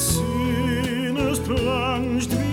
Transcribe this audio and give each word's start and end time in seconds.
ensinas 0.00 1.38
plans 1.40 2.26
de 2.26 2.49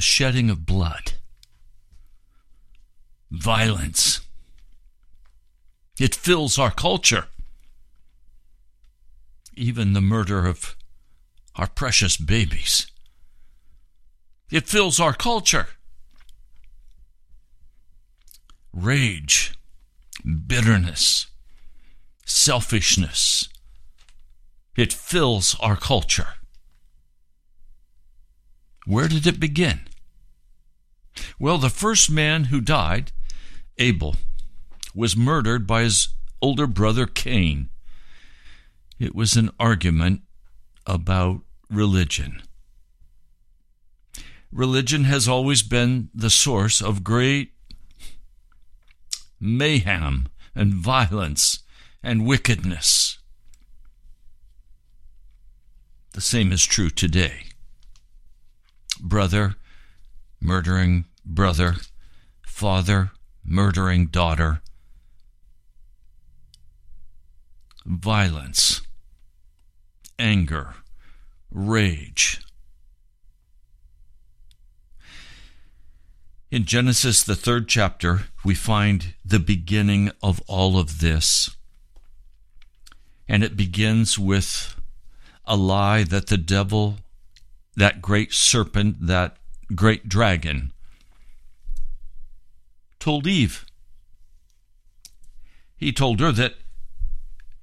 the 0.00 0.04
shedding 0.04 0.48
of 0.48 0.64
blood, 0.64 1.12
violence. 3.30 4.22
It 5.98 6.14
fills 6.14 6.58
our 6.58 6.70
culture. 6.70 7.26
Even 9.54 9.92
the 9.92 10.00
murder 10.00 10.46
of 10.46 10.74
our 11.54 11.66
precious 11.66 12.16
babies. 12.16 12.86
It 14.50 14.66
fills 14.66 14.98
our 14.98 15.12
culture. 15.12 15.66
Rage, 18.72 19.52
bitterness, 20.46 21.26
selfishness. 22.24 23.50
It 24.78 24.94
fills 24.94 25.56
our 25.60 25.76
culture. 25.76 26.36
Where 28.86 29.08
did 29.08 29.26
it 29.26 29.38
begin? 29.38 29.80
Well, 31.40 31.56
the 31.56 31.70
first 31.70 32.10
man 32.10 32.44
who 32.44 32.60
died, 32.60 33.12
Abel, 33.78 34.16
was 34.94 35.16
murdered 35.16 35.66
by 35.66 35.84
his 35.84 36.08
older 36.42 36.66
brother 36.66 37.06
Cain. 37.06 37.70
It 38.98 39.14
was 39.14 39.36
an 39.36 39.48
argument 39.58 40.20
about 40.84 41.40
religion. 41.70 42.42
Religion 44.52 45.04
has 45.04 45.26
always 45.26 45.62
been 45.62 46.10
the 46.14 46.28
source 46.28 46.82
of 46.82 47.02
great 47.02 47.52
mayhem 49.40 50.26
and 50.54 50.74
violence 50.74 51.60
and 52.02 52.26
wickedness. 52.26 53.16
The 56.12 56.20
same 56.20 56.52
is 56.52 56.66
true 56.66 56.90
today. 56.90 57.44
Brother 59.00 59.54
murdering 60.38 61.06
brother, 61.34 61.76
father 62.44 63.12
murdering 63.44 64.06
daughter, 64.06 64.60
violence, 67.86 68.82
anger, 70.18 70.74
rage. 71.50 72.40
In 76.50 76.64
Genesis, 76.64 77.22
the 77.22 77.36
third 77.36 77.68
chapter, 77.68 78.22
we 78.44 78.56
find 78.56 79.14
the 79.24 79.38
beginning 79.38 80.10
of 80.20 80.42
all 80.48 80.78
of 80.78 81.00
this. 81.00 81.56
And 83.28 83.44
it 83.44 83.56
begins 83.56 84.18
with 84.18 84.74
a 85.44 85.56
lie 85.56 86.02
that 86.02 86.26
the 86.26 86.36
devil, 86.36 86.96
that 87.76 88.02
great 88.02 88.32
serpent, 88.32 89.06
that 89.06 89.36
great 89.76 90.08
dragon, 90.08 90.72
told 93.00 93.26
Eve. 93.26 93.66
He 95.76 95.92
told 95.92 96.20
her 96.20 96.30
that 96.32 96.54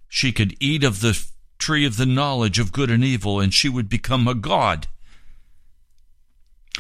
she 0.10 0.32
could 0.32 0.58
eat 0.60 0.84
of 0.84 1.02
the 1.02 1.18
tree 1.60 1.86
of 1.86 1.98
the 1.98 2.06
knowledge 2.06 2.60
of 2.60 2.72
good 2.72 2.90
and 2.90 3.04
evil 3.04 3.40
and 3.40 3.54
she 3.54 3.70
would 3.70 3.88
become 3.88 4.28
a 4.28 4.36
god. 4.36 4.88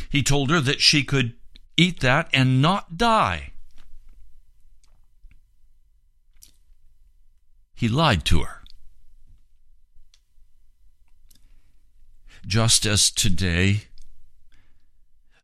He 0.10 0.24
told 0.24 0.50
her 0.50 0.60
that 0.62 0.82
she 0.82 1.04
could 1.04 1.34
eat 1.76 2.00
that 2.02 2.30
and 2.34 2.62
not 2.62 2.98
die. 2.98 3.52
He 7.76 7.88
lied 7.88 8.26
to 8.26 8.44
her. 8.44 8.64
Just 12.46 12.86
as 12.86 13.12
today, 13.12 13.87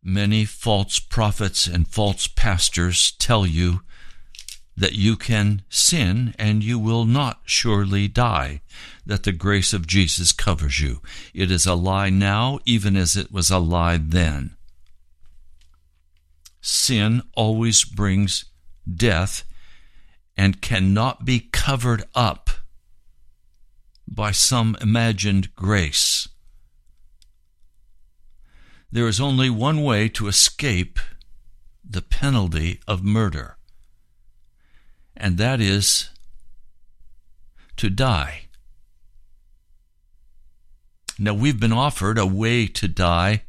many 0.03 0.45
false 0.45 0.99
prophets 0.99 1.67
and 1.67 1.87
false 1.87 2.27
pastors 2.27 3.11
tell 3.13 3.45
you 3.45 3.81
that 4.75 4.93
you 4.93 5.15
can 5.15 5.61
sin 5.69 6.33
and 6.39 6.63
you 6.63 6.79
will 6.79 7.05
not 7.05 7.41
surely 7.45 8.07
die, 8.07 8.61
that 9.05 9.23
the 9.23 9.31
grace 9.31 9.71
of 9.71 9.87
Jesus 9.87 10.31
covers 10.31 10.79
you. 10.79 11.01
It 11.33 11.51
is 11.51 11.65
a 11.65 11.75
lie 11.75 12.09
now, 12.09 12.59
even 12.65 12.95
as 12.95 13.15
it 13.15 13.31
was 13.31 13.51
a 13.51 13.59
lie 13.59 13.97
then 13.97 14.57
sin 16.63 17.21
always 17.35 17.83
brings 17.83 18.45
death 18.91 19.43
and 20.37 20.61
cannot 20.61 21.25
be 21.25 21.39
covered 21.51 22.03
up 22.15 22.49
by 24.07 24.31
some 24.31 24.75
imagined 24.81 25.53
grace. 25.55 26.27
There 28.93 29.07
is 29.07 29.19
only 29.19 29.49
one 29.49 29.81
way 29.81 30.07
to 30.09 30.27
escape 30.27 30.99
the 31.83 32.03
penalty 32.03 32.79
of 32.87 33.03
murder, 33.03 33.57
and 35.17 35.39
that 35.39 35.59
is 35.59 36.11
to 37.77 37.89
die. 37.89 38.43
Now, 41.17 41.33
we've 41.33 41.59
been 41.59 41.73
offered 41.73 42.19
a 42.19 42.27
way 42.27 42.67
to 42.67 42.87
die 42.87 43.45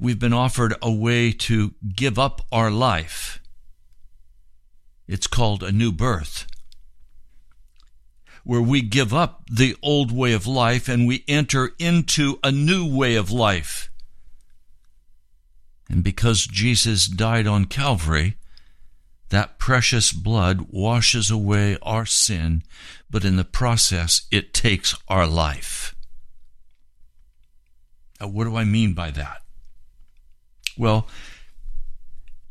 we've 0.00 0.18
been 0.18 0.32
offered 0.32 0.74
a 0.82 0.90
way 0.90 1.30
to 1.30 1.74
give 1.94 2.18
up 2.18 2.40
our 2.50 2.70
life. 2.70 3.40
It's 5.06 5.26
called 5.26 5.62
a 5.62 5.70
new 5.70 5.92
birth, 5.92 6.46
where 8.50 8.60
we 8.60 8.82
give 8.82 9.14
up 9.14 9.44
the 9.48 9.76
old 9.80 10.10
way 10.10 10.32
of 10.32 10.44
life 10.44 10.88
and 10.88 11.06
we 11.06 11.22
enter 11.28 11.70
into 11.78 12.36
a 12.42 12.50
new 12.50 12.84
way 12.84 13.14
of 13.14 13.30
life. 13.30 13.92
And 15.88 16.02
because 16.02 16.48
Jesus 16.48 17.06
died 17.06 17.46
on 17.46 17.66
Calvary, 17.66 18.38
that 19.28 19.60
precious 19.60 20.10
blood 20.10 20.66
washes 20.68 21.30
away 21.30 21.78
our 21.80 22.04
sin, 22.04 22.64
but 23.08 23.24
in 23.24 23.36
the 23.36 23.44
process, 23.44 24.22
it 24.32 24.52
takes 24.52 24.96
our 25.06 25.28
life. 25.28 25.94
Now, 28.20 28.26
what 28.26 28.46
do 28.46 28.56
I 28.56 28.64
mean 28.64 28.94
by 28.94 29.12
that? 29.12 29.42
Well, 30.76 31.06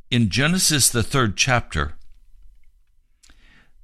in 0.09 0.29
Genesis, 0.29 0.89
the 0.89 1.03
third 1.03 1.35
chapter, 1.35 1.97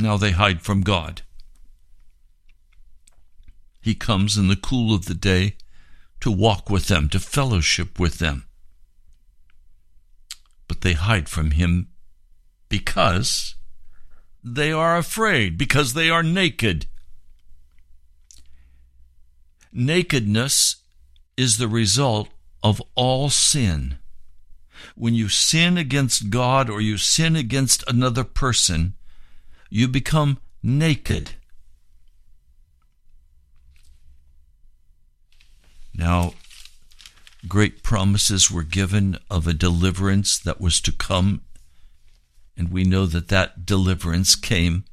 Now 0.00 0.16
they 0.16 0.30
hide 0.30 0.62
from 0.62 0.80
God. 0.80 1.22
He 3.82 3.94
comes 3.94 4.36
in 4.36 4.48
the 4.48 4.56
cool 4.56 4.94
of 4.94 5.04
the 5.04 5.14
day 5.14 5.56
to 6.20 6.30
walk 6.30 6.70
with 6.70 6.86
them, 6.86 7.08
to 7.10 7.20
fellowship 7.20 7.98
with 7.98 8.18
them. 8.18 8.44
But 10.68 10.80
they 10.80 10.94
hide 10.94 11.28
from 11.28 11.50
him 11.52 11.88
because 12.68 13.56
they 14.42 14.72
are 14.72 14.96
afraid, 14.96 15.58
because 15.58 15.92
they 15.92 16.08
are 16.08 16.22
naked. 16.22 16.86
Nakedness 19.72 20.76
is 21.36 21.58
the 21.58 21.68
result 21.68 22.28
of 22.62 22.82
all 22.94 23.28
sin. 23.28 23.98
When 24.94 25.14
you 25.14 25.28
sin 25.28 25.76
against 25.76 26.30
God 26.30 26.70
or 26.70 26.80
you 26.80 26.96
sin 26.96 27.36
against 27.36 27.84
another 27.86 28.24
person, 28.24 28.94
you 29.70 29.88
become 29.88 30.38
naked. 30.62 31.30
Now, 35.94 36.34
great 37.48 37.82
promises 37.82 38.50
were 38.50 38.64
given 38.64 39.16
of 39.30 39.46
a 39.46 39.54
deliverance 39.54 40.38
that 40.38 40.60
was 40.60 40.80
to 40.82 40.92
come, 40.92 41.42
and 42.56 42.70
we 42.70 42.84
know 42.84 43.06
that 43.06 43.28
that 43.28 43.64
deliverance 43.64 44.34
came 44.34 44.84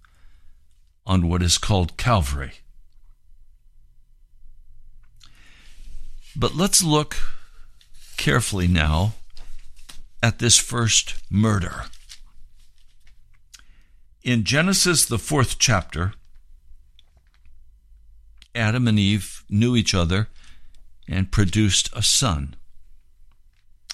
on 1.05 1.27
what 1.27 1.41
is 1.41 1.57
called 1.57 1.97
Calvary. 1.97 2.53
But 6.35 6.55
let's 6.55 6.83
look 6.83 7.17
carefully 8.17 8.67
now 8.67 9.13
at 10.21 10.39
this 10.39 10.57
first 10.57 11.15
murder. 11.31 11.85
In 14.27 14.43
Genesis, 14.43 15.05
the 15.05 15.17
fourth 15.17 15.57
chapter, 15.57 16.13
Adam 18.53 18.85
and 18.85 18.99
Eve 18.99 19.45
knew 19.49 19.73
each 19.73 19.95
other 19.95 20.27
and 21.07 21.31
produced 21.31 21.89
a 21.93 22.03
son. 22.03 22.57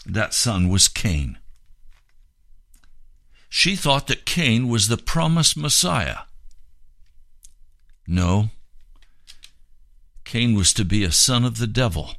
That 0.08 0.34
son 0.34 0.70
was 0.70 0.88
Cain. 0.88 1.38
She 3.48 3.76
thought 3.76 4.08
that 4.08 4.26
Cain 4.26 4.68
was 4.70 4.88
the 4.88 4.98
promised 4.98 5.56
Messiah. 5.56 6.22
No, 8.08 8.50
Cain 10.24 10.56
was 10.56 10.74
to 10.74 10.84
be 10.84 11.04
a 11.04 11.12
son 11.12 11.46
of 11.46 11.60
the 11.60 11.68
devil. 11.68 12.16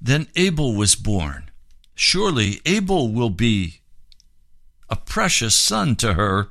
Then 0.00 0.26
Abel 0.34 0.74
was 0.74 0.96
born. 0.96 1.52
Surely 1.94 2.60
Abel 2.66 3.12
will 3.12 3.30
be 3.30 3.82
a 4.88 4.96
precious 4.96 5.54
son 5.54 5.96
to 5.96 6.14
her. 6.14 6.48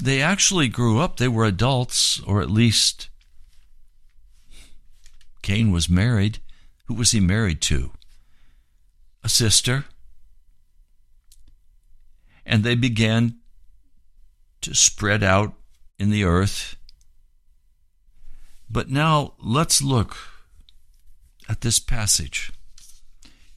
They 0.00 0.20
actually 0.20 0.68
grew 0.68 0.98
up, 0.98 1.16
they 1.16 1.28
were 1.28 1.44
adults, 1.44 2.20
or 2.20 2.40
at 2.40 2.50
least 2.50 3.08
Cain 5.42 5.70
was 5.70 5.88
married. 5.88 6.38
Who 6.86 6.94
was 6.94 7.10
he 7.10 7.20
married 7.20 7.60
to? 7.62 7.92
A 9.22 9.28
sister. 9.28 9.84
And 12.46 12.64
they 12.64 12.74
began 12.74 13.36
to 14.62 14.74
spread 14.74 15.22
out 15.22 15.54
in 15.98 16.10
the 16.10 16.24
earth. 16.24 16.76
But 18.70 18.88
now 18.88 19.34
let's 19.38 19.82
look 19.82 20.16
at 21.48 21.60
this 21.60 21.78
passage 21.78 22.52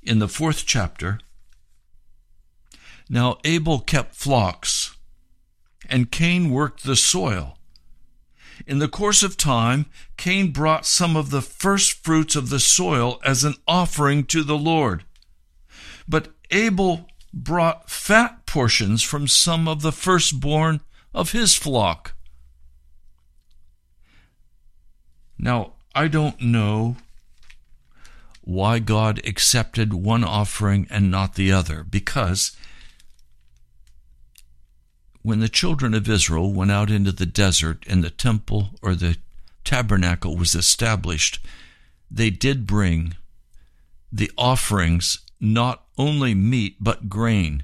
in 0.02 0.20
the 0.20 0.28
fourth 0.28 0.66
chapter. 0.66 1.20
Now 3.10 3.38
Abel 3.44 3.80
kept 3.80 4.16
flocks, 4.16 4.96
and 5.88 6.12
Cain 6.12 6.50
worked 6.50 6.84
the 6.84 6.96
soil. 6.96 7.58
In 8.66 8.80
the 8.80 8.88
course 8.88 9.22
of 9.22 9.38
time, 9.38 9.86
Cain 10.18 10.52
brought 10.52 10.86
some 10.86 11.16
of 11.16 11.30
the 11.30 11.42
first 11.42 12.04
fruits 12.04 12.36
of 12.36 12.50
the 12.50 12.60
soil 12.60 13.20
as 13.24 13.44
an 13.44 13.56
offering 13.68 14.24
to 14.26 14.44
the 14.44 14.58
Lord. 14.58 15.04
But 16.08 16.34
Abel 16.52 17.08
brought 17.34 17.90
fat 17.90 18.46
portions 18.46 19.04
from 19.04 19.28
some 19.28 19.68
of 19.68 19.82
the 19.82 19.92
firstborn 19.92 20.82
of 21.14 21.32
his 21.32 21.56
flock. 21.56 22.14
Now, 25.38 25.74
I 25.94 26.08
don't 26.08 26.42
know 26.42 26.96
why 28.42 28.80
God 28.80 29.20
accepted 29.26 29.94
one 29.94 30.24
offering 30.24 30.88
and 30.90 31.12
not 31.12 31.36
the 31.36 31.52
other, 31.52 31.84
because 31.84 32.56
when 35.26 35.40
the 35.40 35.50
children 35.50 35.96
of 35.96 36.08
Israel 36.08 36.54
went 36.54 36.70
out 36.70 36.92
into 36.92 37.12
the 37.12 37.26
desert 37.26 37.84
and 37.90 38.04
the 38.04 38.12
temple 38.12 38.70
or 38.84 38.94
the 38.94 39.18
tabernacle 39.64 40.38
was 40.38 40.54
established, 40.54 41.40
they 42.12 42.30
did 42.30 42.68
bring 42.68 43.16
the 44.12 44.30
offerings, 44.38 45.18
not 45.42 45.86
only 45.98 46.36
meat, 46.36 46.76
but 46.80 47.10
grain. 47.10 47.64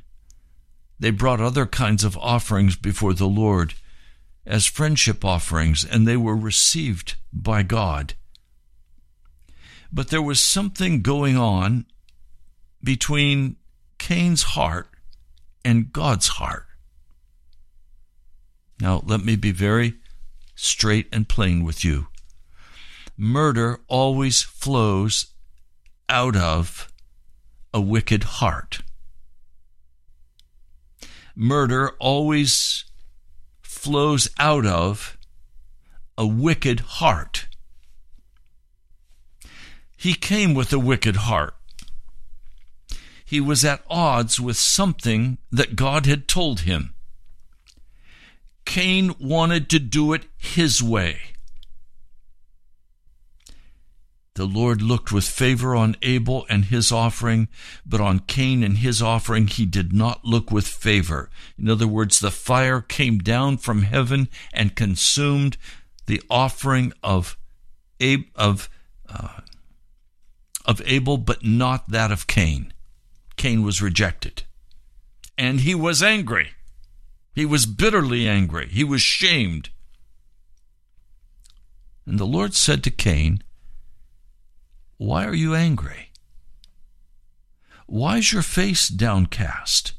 They 1.00 1.12
brought 1.12 1.40
other 1.40 1.68
kinds 1.68 2.04
of 2.04 2.18
offerings 2.18 2.76
before 2.76 3.14
the 3.14 3.28
Lord 3.28 3.76
as 4.44 4.66
friendship 4.66 5.24
offerings, 5.24 5.86
and 5.86 6.08
they 6.08 6.18
were 6.18 6.36
received 6.36 7.14
by 7.32 7.62
God. 7.62 8.16
But 9.92 10.08
there 10.08 10.20
was 10.20 10.40
something 10.40 11.04
going 11.04 11.38
on 11.38 11.86
between 12.84 13.58
Cain's 14.00 14.42
heart 14.42 14.90
and 15.64 15.94
God's 15.94 16.28
heart. 16.28 16.66
Now, 18.82 19.04
let 19.06 19.24
me 19.24 19.36
be 19.36 19.52
very 19.52 19.94
straight 20.56 21.08
and 21.14 21.30
plain 21.30 21.64
with 21.64 21.86
you. 21.86 22.08
Murder 23.16 23.80
always 23.88 24.42
flows 24.42 25.28
out 26.10 26.36
of 26.36 26.92
a 27.72 27.80
wicked 27.80 28.24
heart. 28.24 28.82
Murder 31.36 31.92
always 32.00 32.86
flows 33.62 34.28
out 34.40 34.66
of 34.66 35.16
a 36.18 36.26
wicked 36.26 36.80
heart. 36.80 37.48
He 39.96 40.16
came 40.16 40.56
with 40.56 40.74
a 40.74 40.80
wicked 40.80 41.18
heart. 41.18 41.54
He 43.24 43.40
was 43.40 43.64
at 43.64 43.86
odds 43.88 44.40
with 44.40 44.58
something 44.58 45.38
that 45.52 45.76
God 45.76 46.08
had 46.08 46.28
told 46.28 46.62
him. 46.62 46.96
Cain 48.66 49.14
wanted 49.20 49.70
to 49.70 49.80
do 49.80 50.14
it 50.14 50.26
his 50.38 50.82
way. 50.82 51.20
The 54.36 54.46
Lord 54.46 54.82
looked 54.82 55.12
with 55.12 55.26
favor 55.26 55.76
on 55.76 55.98
Abel 56.02 56.46
and 56.50 56.66
his 56.66 56.92
offering, 56.92 57.50
but 57.86 58.00
on 58.00 58.20
Cain 58.20 58.64
and 58.64 58.78
his 58.78 59.02
offering 59.02 59.48
he 59.48 59.66
did 59.66 59.92
not 59.92 60.24
look 60.24 60.52
with 60.52 60.68
favor. 60.68 61.30
In 61.60 61.70
other 61.70 61.88
words, 61.88 62.20
the 62.20 62.32
fire 62.32 62.80
came 62.82 63.20
down 63.20 63.58
from 63.58 63.82
heaven 63.82 64.30
and 64.54 64.76
consumed 64.76 65.58
the 66.06 66.22
offering 66.30 66.94
of 67.04 67.38
Ab- 68.00 68.32
of 68.36 68.70
uh, 69.08 69.42
of 70.66 70.82
Abel, 70.86 71.18
but 71.18 71.44
not 71.44 71.90
that 71.90 72.12
of 72.12 72.26
Cain. 72.26 72.74
Cain 73.36 73.64
was 73.64 73.82
rejected, 73.82 74.44
and 75.38 75.60
he 75.60 75.76
was 75.76 76.02
angry. 76.02 76.52
He 77.34 77.46
was 77.46 77.66
bitterly 77.66 78.28
angry. 78.28 78.68
He 78.68 78.84
was 78.84 79.02
shamed. 79.02 79.70
And 82.06 82.20
the 82.20 82.26
Lord 82.26 82.54
said 82.54 82.84
to 82.84 82.92
Cain, 82.92 83.44
Why 84.98 85.26
are 85.26 85.36
you 85.36 85.56
angry? 85.56 86.12
Why 87.88 88.18
is 88.18 88.34
your 88.34 88.42
face 88.42 88.88
downcast? 88.88 89.94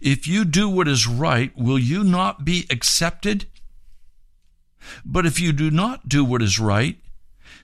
If 0.00 0.28
you 0.28 0.44
do 0.44 0.68
what 0.68 0.88
is 0.88 1.06
right, 1.06 1.56
will 1.56 1.78
you 1.78 2.04
not 2.04 2.44
be 2.44 2.66
accepted? 2.70 3.46
But 5.04 5.26
if 5.26 5.40
you 5.40 5.52
do 5.52 5.70
not 5.70 6.08
do 6.08 6.24
what 6.24 6.42
is 6.42 6.58
right, 6.58 6.98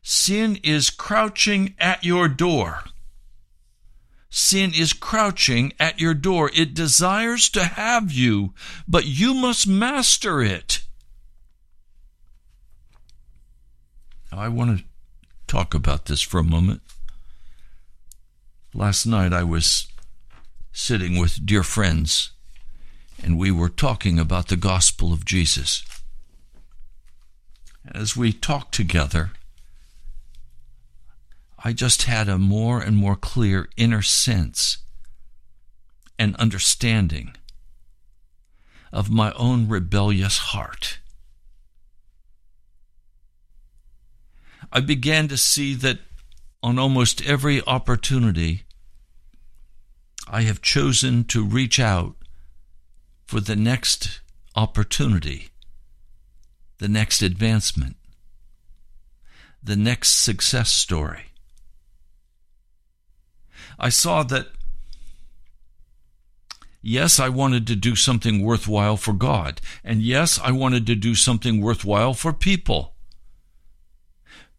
sin 0.02 0.56
is 0.62 0.90
crouching 0.90 1.74
at 1.78 2.04
your 2.04 2.28
door. 2.28 2.84
Sin 4.28 4.72
is 4.74 4.92
crouching 4.92 5.72
at 5.78 6.00
your 6.00 6.14
door. 6.14 6.50
It 6.54 6.74
desires 6.74 7.48
to 7.50 7.64
have 7.64 8.12
you, 8.12 8.52
but 8.86 9.06
you 9.06 9.34
must 9.34 9.66
master 9.66 10.42
it. 10.42 10.82
Now, 14.30 14.38
I 14.38 14.48
want 14.48 14.78
to 14.78 14.84
talk 15.46 15.74
about 15.74 16.06
this 16.06 16.20
for 16.20 16.38
a 16.38 16.44
moment. 16.44 16.82
Last 18.74 19.06
night 19.06 19.32
I 19.32 19.44
was 19.44 19.86
sitting 20.72 21.18
with 21.18 21.46
dear 21.46 21.62
friends, 21.62 22.32
and 23.22 23.38
we 23.38 23.50
were 23.50 23.70
talking 23.70 24.18
about 24.18 24.48
the 24.48 24.56
gospel 24.56 25.12
of 25.12 25.24
Jesus. 25.24 25.82
As 27.90 28.16
we 28.16 28.32
talked 28.32 28.74
together, 28.74 29.30
I 31.66 31.72
just 31.72 32.04
had 32.04 32.28
a 32.28 32.38
more 32.38 32.80
and 32.80 32.96
more 32.96 33.16
clear 33.16 33.68
inner 33.76 34.00
sense 34.00 34.78
and 36.16 36.36
understanding 36.36 37.34
of 38.92 39.10
my 39.10 39.32
own 39.32 39.66
rebellious 39.66 40.38
heart. 40.38 41.00
I 44.72 44.78
began 44.78 45.26
to 45.26 45.36
see 45.36 45.74
that 45.74 45.98
on 46.62 46.78
almost 46.78 47.26
every 47.26 47.60
opportunity, 47.66 48.62
I 50.28 50.42
have 50.42 50.62
chosen 50.62 51.24
to 51.24 51.44
reach 51.44 51.80
out 51.80 52.14
for 53.26 53.40
the 53.40 53.56
next 53.56 54.20
opportunity, 54.54 55.48
the 56.78 56.86
next 56.86 57.22
advancement, 57.22 57.96
the 59.60 59.74
next 59.74 60.10
success 60.10 60.70
story. 60.70 61.32
I 63.78 63.90
saw 63.90 64.22
that, 64.24 64.48
yes, 66.80 67.20
I 67.20 67.28
wanted 67.28 67.66
to 67.66 67.76
do 67.76 67.94
something 67.94 68.42
worthwhile 68.42 68.96
for 68.96 69.12
God. 69.12 69.60
And 69.84 70.02
yes, 70.02 70.40
I 70.42 70.50
wanted 70.52 70.86
to 70.86 70.94
do 70.94 71.14
something 71.14 71.60
worthwhile 71.60 72.14
for 72.14 72.32
people. 72.32 72.94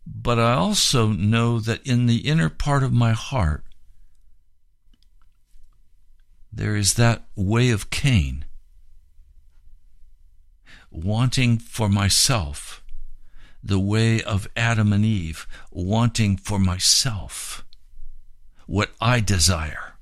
But 0.05 0.39
I 0.39 0.53
also 0.53 1.07
know 1.07 1.59
that 1.59 1.85
in 1.85 2.05
the 2.05 2.27
inner 2.27 2.49
part 2.49 2.83
of 2.83 2.93
my 2.93 3.11
heart, 3.11 3.63
there 6.51 6.75
is 6.75 6.93
that 6.93 7.23
way 7.35 7.69
of 7.69 7.89
Cain, 7.89 8.45
wanting 10.89 11.57
for 11.59 11.89
myself, 11.89 12.83
the 13.61 13.79
way 13.79 14.21
of 14.23 14.47
Adam 14.55 14.93
and 14.93 15.03
Eve, 15.03 15.45
wanting 15.71 16.37
for 16.37 16.57
myself 16.57 17.66
what 18.67 18.91
I 19.01 19.19
desire. 19.19 19.93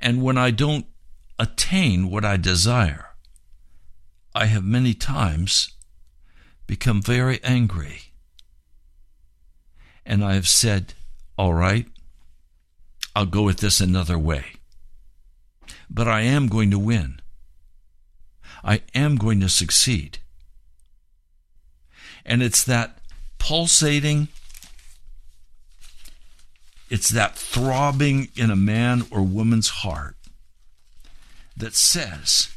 And 0.00 0.22
when 0.22 0.36
I 0.36 0.50
don't 0.50 0.86
attain 1.38 2.10
what 2.10 2.24
I 2.24 2.36
desire, 2.36 3.10
I 4.34 4.46
have 4.46 4.64
many 4.64 4.94
times 4.94 5.70
become 6.66 7.00
very 7.00 7.38
angry. 7.44 8.12
And 10.04 10.24
I 10.24 10.34
have 10.34 10.48
said, 10.48 10.94
All 11.38 11.54
right, 11.54 11.86
I'll 13.14 13.26
go 13.26 13.48
at 13.48 13.58
this 13.58 13.80
another 13.80 14.18
way. 14.18 14.44
But 15.88 16.08
I 16.08 16.22
am 16.22 16.48
going 16.48 16.70
to 16.70 16.78
win. 16.78 17.20
I 18.64 18.80
am 18.94 19.16
going 19.16 19.40
to 19.40 19.48
succeed. 19.48 20.18
And 22.24 22.42
it's 22.42 22.64
that 22.64 22.98
pulsating, 23.38 24.28
it's 26.92 27.08
that 27.08 27.34
throbbing 27.34 28.28
in 28.36 28.50
a 28.50 28.54
man 28.54 29.02
or 29.10 29.22
woman's 29.22 29.70
heart 29.80 30.14
that 31.56 31.74
says, 31.74 32.54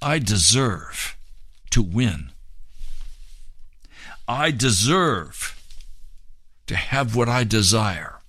I 0.00 0.20
deserve 0.20 1.16
to 1.70 1.82
win. 1.82 2.30
I 4.28 4.52
deserve 4.52 5.60
to 6.68 6.76
have 6.76 7.16
what 7.16 7.28
I 7.28 7.42
desire. 7.42 8.20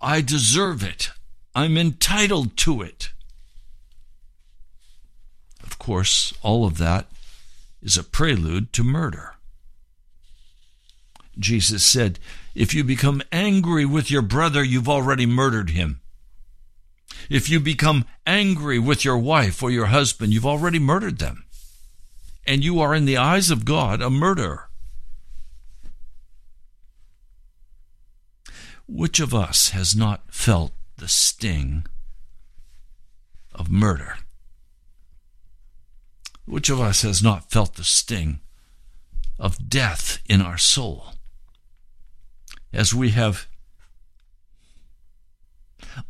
I 0.00 0.20
deserve 0.20 0.84
it. 0.84 1.10
I'm 1.56 1.76
entitled 1.76 2.56
to 2.58 2.82
it. 2.82 3.10
Of 5.64 5.80
course, 5.80 6.32
all 6.40 6.64
of 6.64 6.78
that 6.78 7.06
is 7.82 7.98
a 7.98 8.04
prelude 8.04 8.72
to 8.74 8.84
murder. 8.84 9.34
Jesus 11.40 11.84
said, 11.84 12.18
If 12.54 12.74
you 12.74 12.84
become 12.84 13.22
angry 13.32 13.84
with 13.84 14.10
your 14.10 14.22
brother, 14.22 14.62
you've 14.62 14.88
already 14.88 15.26
murdered 15.26 15.70
him. 15.70 16.00
If 17.28 17.48
you 17.48 17.60
become 17.60 18.04
angry 18.26 18.78
with 18.78 19.04
your 19.04 19.18
wife 19.18 19.62
or 19.62 19.70
your 19.70 19.86
husband, 19.86 20.32
you've 20.32 20.46
already 20.46 20.78
murdered 20.78 21.18
them. 21.18 21.44
And 22.46 22.64
you 22.64 22.80
are, 22.80 22.94
in 22.94 23.04
the 23.04 23.16
eyes 23.16 23.50
of 23.50 23.64
God, 23.64 24.02
a 24.02 24.10
murderer. 24.10 24.68
Which 28.86 29.20
of 29.20 29.32
us 29.32 29.70
has 29.70 29.94
not 29.94 30.22
felt 30.32 30.72
the 30.96 31.08
sting 31.08 31.86
of 33.54 33.70
murder? 33.70 34.18
Which 36.44 36.68
of 36.68 36.80
us 36.80 37.02
has 37.02 37.22
not 37.22 37.50
felt 37.50 37.76
the 37.76 37.84
sting 37.84 38.40
of 39.38 39.68
death 39.68 40.18
in 40.26 40.42
our 40.42 40.58
soul? 40.58 41.14
As 42.72 42.94
we 42.94 43.10
have 43.10 43.46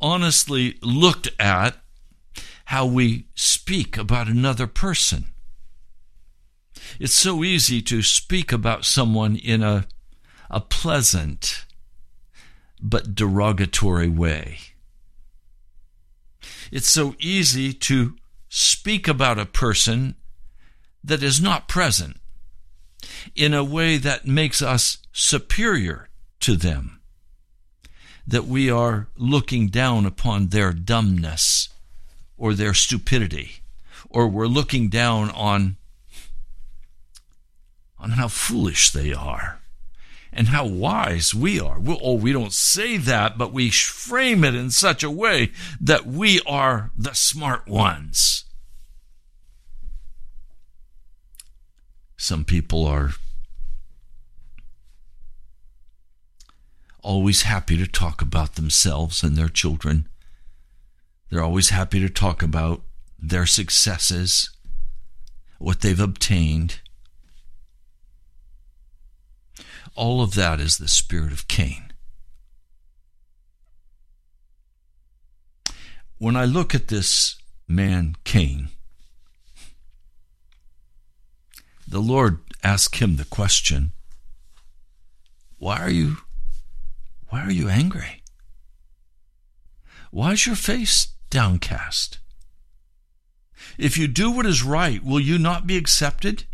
honestly 0.00 0.79
looked 0.83 1.29
at 1.38 1.76
how 2.67 2.87
we 2.87 3.26
speak 3.35 3.97
about 3.97 4.29
another 4.29 4.67
person. 4.67 5.26
It's 6.99 7.14
so 7.14 7.43
easy 7.43 7.83
to 7.83 8.02
speak 8.02 8.52
about 8.52 8.85
someone 8.85 9.37
in 9.37 9.62
a, 9.62 9.87
a 10.50 10.61
pleasant 10.61 11.64
but 12.81 13.14
derogatory 13.14 14.09
way. 14.09 14.59
It's 16.71 16.88
so 16.88 17.14
easy 17.19 17.73
to 17.73 18.17
speak 18.49 19.09
about 19.09 19.38
a 19.38 19.47
person 19.47 20.14
that 21.02 21.23
is 21.23 21.40
not 21.40 21.69
present 21.69 22.19
in 23.35 23.55
a 23.55 23.64
way 23.64 23.97
that 23.97 24.26
makes 24.26 24.62
us 24.62 24.99
superior 25.12 26.10
to 26.40 26.56
them, 26.56 27.00
that 28.26 28.47
we 28.47 28.70
are 28.70 29.09
looking 29.16 29.68
down 29.68 30.06
upon 30.06 30.49
their 30.49 30.73
dumbness 30.73 31.68
or 32.37 32.54
their 32.54 32.75
stupidity, 32.75 33.62
or 34.09 34.28
we're 34.28 34.47
looking 34.47 34.88
down 34.88 35.30
on, 35.30 35.76
on 37.99 38.11
how 38.11 38.28
foolish 38.28 38.90
they 38.90 39.12
are 39.12 39.61
and 40.32 40.49
how 40.49 40.66
wise 40.66 41.35
we 41.35 41.61
are. 41.61 41.78
we 41.78 41.99
oh, 42.02 42.14
we 42.14 42.32
don't 42.32 42.52
say 42.52 42.97
that, 42.97 43.37
but 43.37 43.52
we 43.52 43.70
frame 43.70 44.44
it 44.44 44.54
in 44.54 44.70
such 44.70 45.02
a 45.02 45.11
way 45.11 45.52
that 45.80 46.06
we 46.06 46.40
are 46.47 46.90
the 46.97 47.12
smart 47.14 47.66
ones. 47.68 48.44
Some 52.16 52.44
people 52.44 52.87
are 52.87 53.14
always 57.02 57.42
happy 57.42 57.76
to 57.76 57.87
talk 57.87 58.23
about 58.23 58.54
themselves 58.54 59.23
and 59.23 59.37
their 59.37 59.49
children. 59.49 60.09
They're 61.28 61.42
always 61.42 61.71
happy 61.71 62.00
to 62.00 62.09
talk 62.09 62.42
about 62.42 62.83
their 63.19 63.47
successes, 63.47 64.50
what 65.59 65.80
they've 65.80 66.00
obtained. 66.00 66.80
All 69.95 70.23
of 70.23 70.35
that 70.35 70.61
is 70.61 70.78
the 70.78 70.88
spirit 70.88 71.33
of 71.33 71.49
Cain. 71.49 71.92
When 76.19 76.37
I 76.37 76.45
look 76.45 76.75
at 76.75 76.88
this 76.88 77.37
man, 77.66 78.16
Cain, 78.25 78.69
the 81.88 82.00
Lord 82.00 82.40
asked 82.62 82.97
him 82.97 83.16
the 83.16 83.25
question, 83.25 83.92
Why 85.59 85.80
are 85.80 85.90
you 85.90 86.19
why 87.30 87.42
are 87.42 87.50
you 87.50 87.68
angry? 87.68 88.22
Why 90.10 90.32
is 90.32 90.46
your 90.46 90.56
face 90.56 91.08
downcast? 91.30 92.18
If 93.78 93.96
you 93.96 94.08
do 94.08 94.30
what 94.30 94.46
is 94.46 94.62
right, 94.62 95.02
will 95.02 95.20
you 95.20 95.38
not 95.38 95.66
be 95.66 95.76
accepted? 95.76 96.44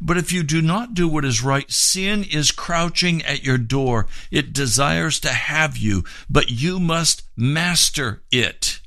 But 0.00 0.16
if 0.16 0.32
you 0.32 0.42
do 0.42 0.62
not 0.62 0.94
do 0.94 1.08
what 1.08 1.24
is 1.24 1.42
right, 1.42 1.70
sin 1.70 2.24
is 2.24 2.50
crouching 2.50 3.22
at 3.24 3.44
your 3.44 3.58
door. 3.58 4.06
It 4.30 4.52
desires 4.52 5.20
to 5.20 5.28
have 5.28 5.76
you, 5.76 6.04
but 6.28 6.50
you 6.50 6.80
must 6.80 7.22
master 7.36 8.22
it. 8.30 8.80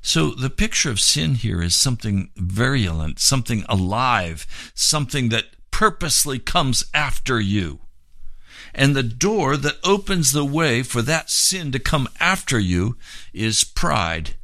So 0.00 0.30
the 0.30 0.50
picture 0.50 0.90
of 0.90 1.00
sin 1.00 1.34
here 1.34 1.60
is 1.60 1.76
something 1.76 2.30
virulent, 2.36 3.18
something 3.18 3.64
alive, 3.68 4.46
something 4.74 5.28
that 5.30 5.46
purposely 5.70 6.38
comes 6.38 6.84
after 6.94 7.40
you. 7.40 7.80
And 8.74 8.94
the 8.94 9.02
door 9.02 9.56
that 9.56 9.78
opens 9.84 10.32
the 10.32 10.44
way 10.44 10.82
for 10.82 11.02
that 11.02 11.30
sin 11.30 11.72
to 11.72 11.78
come 11.78 12.08
after 12.20 12.58
you 12.58 12.96
is 13.32 13.64
pride, 13.64 14.34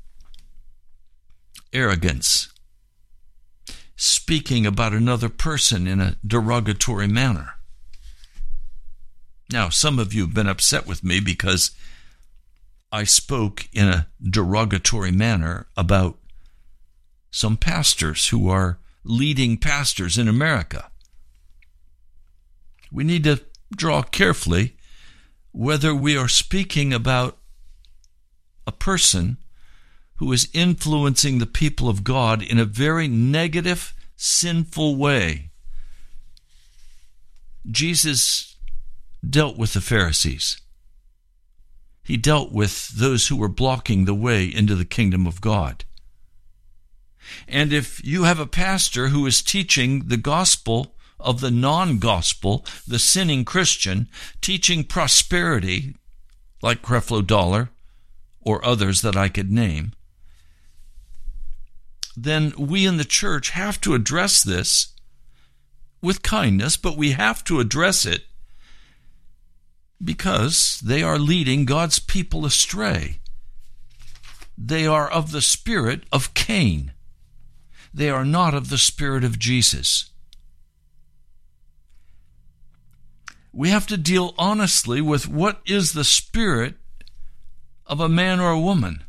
arrogance, 1.72 2.48
speaking 3.96 4.66
about 4.66 4.92
another 4.92 5.28
person 5.28 5.86
in 5.86 6.00
a 6.00 6.16
derogatory 6.26 7.06
manner. 7.06 7.54
Now, 9.50 9.68
some 9.68 9.98
of 9.98 10.14
you 10.14 10.22
have 10.22 10.34
been 10.34 10.48
upset 10.48 10.86
with 10.86 11.04
me 11.04 11.20
because 11.20 11.70
I 12.90 13.04
spoke 13.04 13.68
in 13.72 13.88
a 13.88 14.08
derogatory 14.22 15.10
manner 15.10 15.66
about 15.76 16.18
some 17.30 17.56
pastors 17.56 18.28
who 18.28 18.48
are 18.48 18.78
leading 19.02 19.56
pastors 19.58 20.16
in 20.16 20.28
America. 20.28 20.90
We 22.90 23.04
need 23.04 23.24
to 23.24 23.40
draw 23.76 24.02
carefully 24.02 24.76
whether 25.52 25.94
we 25.94 26.16
are 26.16 26.28
speaking 26.28 26.92
about 26.92 27.38
a 28.66 28.72
person 28.72 29.36
who 30.16 30.32
is 30.32 30.48
influencing 30.52 31.38
the 31.38 31.46
people 31.46 31.88
of 31.88 32.04
God 32.04 32.42
in 32.42 32.58
a 32.58 32.64
very 32.64 33.08
negative, 33.08 33.94
sinful 34.16 34.96
way. 34.96 35.50
Jesus 37.70 38.56
dealt 39.28 39.56
with 39.56 39.72
the 39.72 39.80
Pharisees. 39.80 40.60
He 42.02 42.16
dealt 42.16 42.52
with 42.52 42.88
those 42.88 43.28
who 43.28 43.36
were 43.36 43.48
blocking 43.48 44.04
the 44.04 44.14
way 44.14 44.44
into 44.44 44.74
the 44.74 44.84
kingdom 44.84 45.26
of 45.26 45.40
God. 45.40 45.84
And 47.48 47.72
if 47.72 48.04
you 48.04 48.24
have 48.24 48.38
a 48.38 48.46
pastor 48.46 49.08
who 49.08 49.26
is 49.26 49.40
teaching 49.40 50.08
the 50.08 50.18
gospel 50.18 50.93
of 51.24 51.40
the 51.40 51.50
non 51.50 51.98
gospel, 51.98 52.64
the 52.86 52.98
sinning 52.98 53.44
Christian, 53.44 54.08
teaching 54.40 54.84
prosperity, 54.84 55.96
like 56.62 56.82
Creflo 56.82 57.26
Dollar 57.26 57.70
or 58.40 58.64
others 58.64 59.02
that 59.02 59.16
I 59.16 59.28
could 59.28 59.50
name, 59.50 59.92
then 62.16 62.52
we 62.56 62.86
in 62.86 62.96
the 62.96 63.04
church 63.04 63.50
have 63.50 63.80
to 63.80 63.94
address 63.94 64.42
this 64.42 64.92
with 66.00 66.22
kindness, 66.22 66.76
but 66.76 66.96
we 66.96 67.12
have 67.12 67.42
to 67.44 67.60
address 67.60 68.04
it 68.06 68.24
because 70.02 70.80
they 70.84 71.02
are 71.02 71.18
leading 71.18 71.64
God's 71.64 71.98
people 71.98 72.44
astray. 72.44 73.20
They 74.56 74.86
are 74.86 75.10
of 75.10 75.32
the 75.32 75.40
spirit 75.40 76.04
of 76.12 76.34
Cain. 76.34 76.92
They 77.92 78.10
are 78.10 78.24
not 78.24 78.54
of 78.54 78.68
the 78.68 78.78
spirit 78.78 79.24
of 79.24 79.38
Jesus. 79.38 80.10
We 83.54 83.70
have 83.70 83.86
to 83.86 83.96
deal 83.96 84.34
honestly 84.36 85.00
with 85.00 85.28
what 85.28 85.60
is 85.64 85.92
the 85.92 86.04
spirit 86.04 86.74
of 87.86 88.00
a 88.00 88.08
man 88.08 88.40
or 88.40 88.50
a 88.50 88.60
woman. 88.60 89.04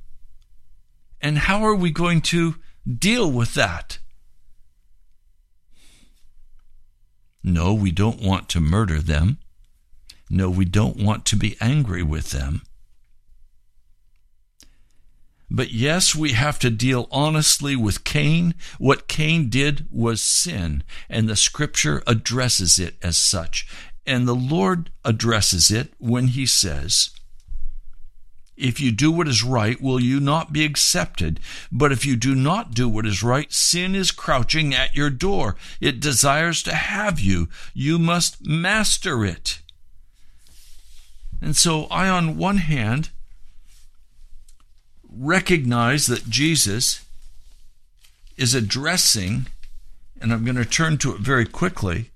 And 1.20 1.40
how 1.40 1.64
are 1.66 1.76
we 1.76 1.90
going 1.90 2.22
to 2.22 2.56
deal 2.88 3.32
with 3.32 3.56
that? 3.56 3.98
No, 7.44 7.74
we 7.74 7.92
don't 7.92 8.22
want 8.22 8.48
to 8.50 8.60
murder 8.60 9.00
them. 9.00 9.40
No, 10.30 10.50
we 10.50 10.66
don't 10.66 10.98
want 10.98 11.26
to 11.26 11.36
be 11.36 11.58
angry 11.60 12.04
with 12.04 12.32
them. 12.32 12.62
But 15.50 15.72
yes, 15.72 16.16
we 16.16 16.34
have 16.34 16.58
to 16.60 16.70
deal 16.70 17.08
honestly 17.12 17.76
with 17.76 18.04
Cain. 18.04 18.56
What 18.78 19.08
Cain 19.08 19.50
did 19.50 19.88
was 19.92 20.22
sin, 20.22 20.84
and 21.08 21.30
the 21.30 21.36
scripture 21.36 22.04
addresses 22.08 22.80
it 22.80 22.96
as 23.02 23.16
such. 23.16 23.68
And 24.06 24.28
the 24.28 24.36
Lord 24.36 24.92
addresses 25.04 25.72
it 25.72 25.94
when 25.98 26.28
he 26.28 26.46
says, 26.46 27.10
If 28.56 28.80
you 28.80 28.92
do 28.92 29.12
what 29.12 29.28
is 29.28 29.44
right, 29.44 29.82
will 29.82 30.00
you 30.00 30.20
not 30.20 30.54
be 30.54 30.64
accepted? 30.64 31.40
But 31.72 31.92
if 31.92 32.06
you 32.06 32.16
do 32.16 32.36
not 32.36 32.74
do 32.74 32.88
what 32.88 33.08
is 33.08 33.24
right, 33.24 33.52
sin 33.52 33.96
is 33.96 34.12
crouching 34.12 34.76
at 34.76 34.96
your 34.96 35.10
door. 35.10 35.56
It 35.82 36.00
desires 36.00 36.62
to 36.64 36.76
have 36.76 37.20
you. 37.20 37.50
You 37.74 37.98
must 37.98 38.46
master 38.46 39.26
it. 39.26 39.60
And 41.42 41.56
so 41.56 41.86
I, 41.86 42.08
on 42.08 42.38
one 42.38 42.58
hand, 42.58 43.10
recognize 45.10 46.06
that 46.08 46.30
Jesus 46.30 47.04
is 48.38 48.54
addressing, 48.54 49.48
and 50.22 50.32
I'm 50.32 50.44
going 50.44 50.58
to 50.58 50.66
turn 50.66 50.98
to 51.00 51.16
it 51.16 51.22
very 51.22 51.46
quickly 51.46 52.12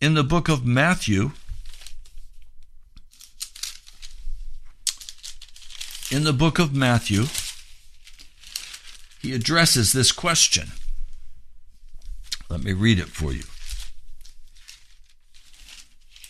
in 0.00 0.14
the 0.14 0.24
book 0.24 0.48
of 0.48 0.64
Matthew, 0.64 1.32
in 6.10 6.24
the 6.24 6.32
book 6.32 6.58
of 6.58 6.74
Matthew, 6.74 7.26
he 9.20 9.34
addresses 9.34 9.92
this 9.92 10.12
question. 10.12 10.68
Let 12.48 12.64
me 12.64 12.72
read 12.72 12.98
it 12.98 13.08
for 13.08 13.32
you. 13.32 13.44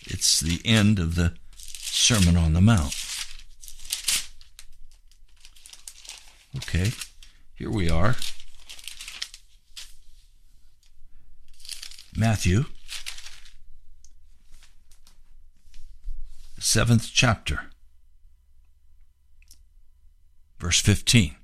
It's 0.05 0.41
the 0.41 0.59
end 0.65 0.99
of 0.99 1.15
the 1.15 1.33
Sermon 1.55 2.35
on 2.35 2.53
the 2.53 2.61
Mount. 2.61 2.95
Okay, 6.57 6.91
here 7.55 7.71
we 7.71 7.89
are. 7.89 8.17
Matthew, 12.15 12.65
seventh 16.61 17.09
chapter, 17.11 17.71
verse 20.59 20.79
15. 20.79 21.35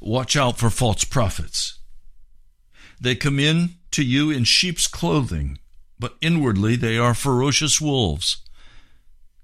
Watch 0.00 0.36
out 0.36 0.56
for 0.56 0.70
false 0.70 1.04
prophets. 1.04 1.80
They 3.00 3.16
come 3.16 3.40
in 3.40 3.74
to 3.90 4.04
you 4.04 4.30
in 4.30 4.44
sheep's 4.44 4.86
clothing, 4.86 5.58
but 5.98 6.16
inwardly 6.20 6.76
they 6.76 6.96
are 6.96 7.12
ferocious 7.12 7.80
wolves. 7.80 8.38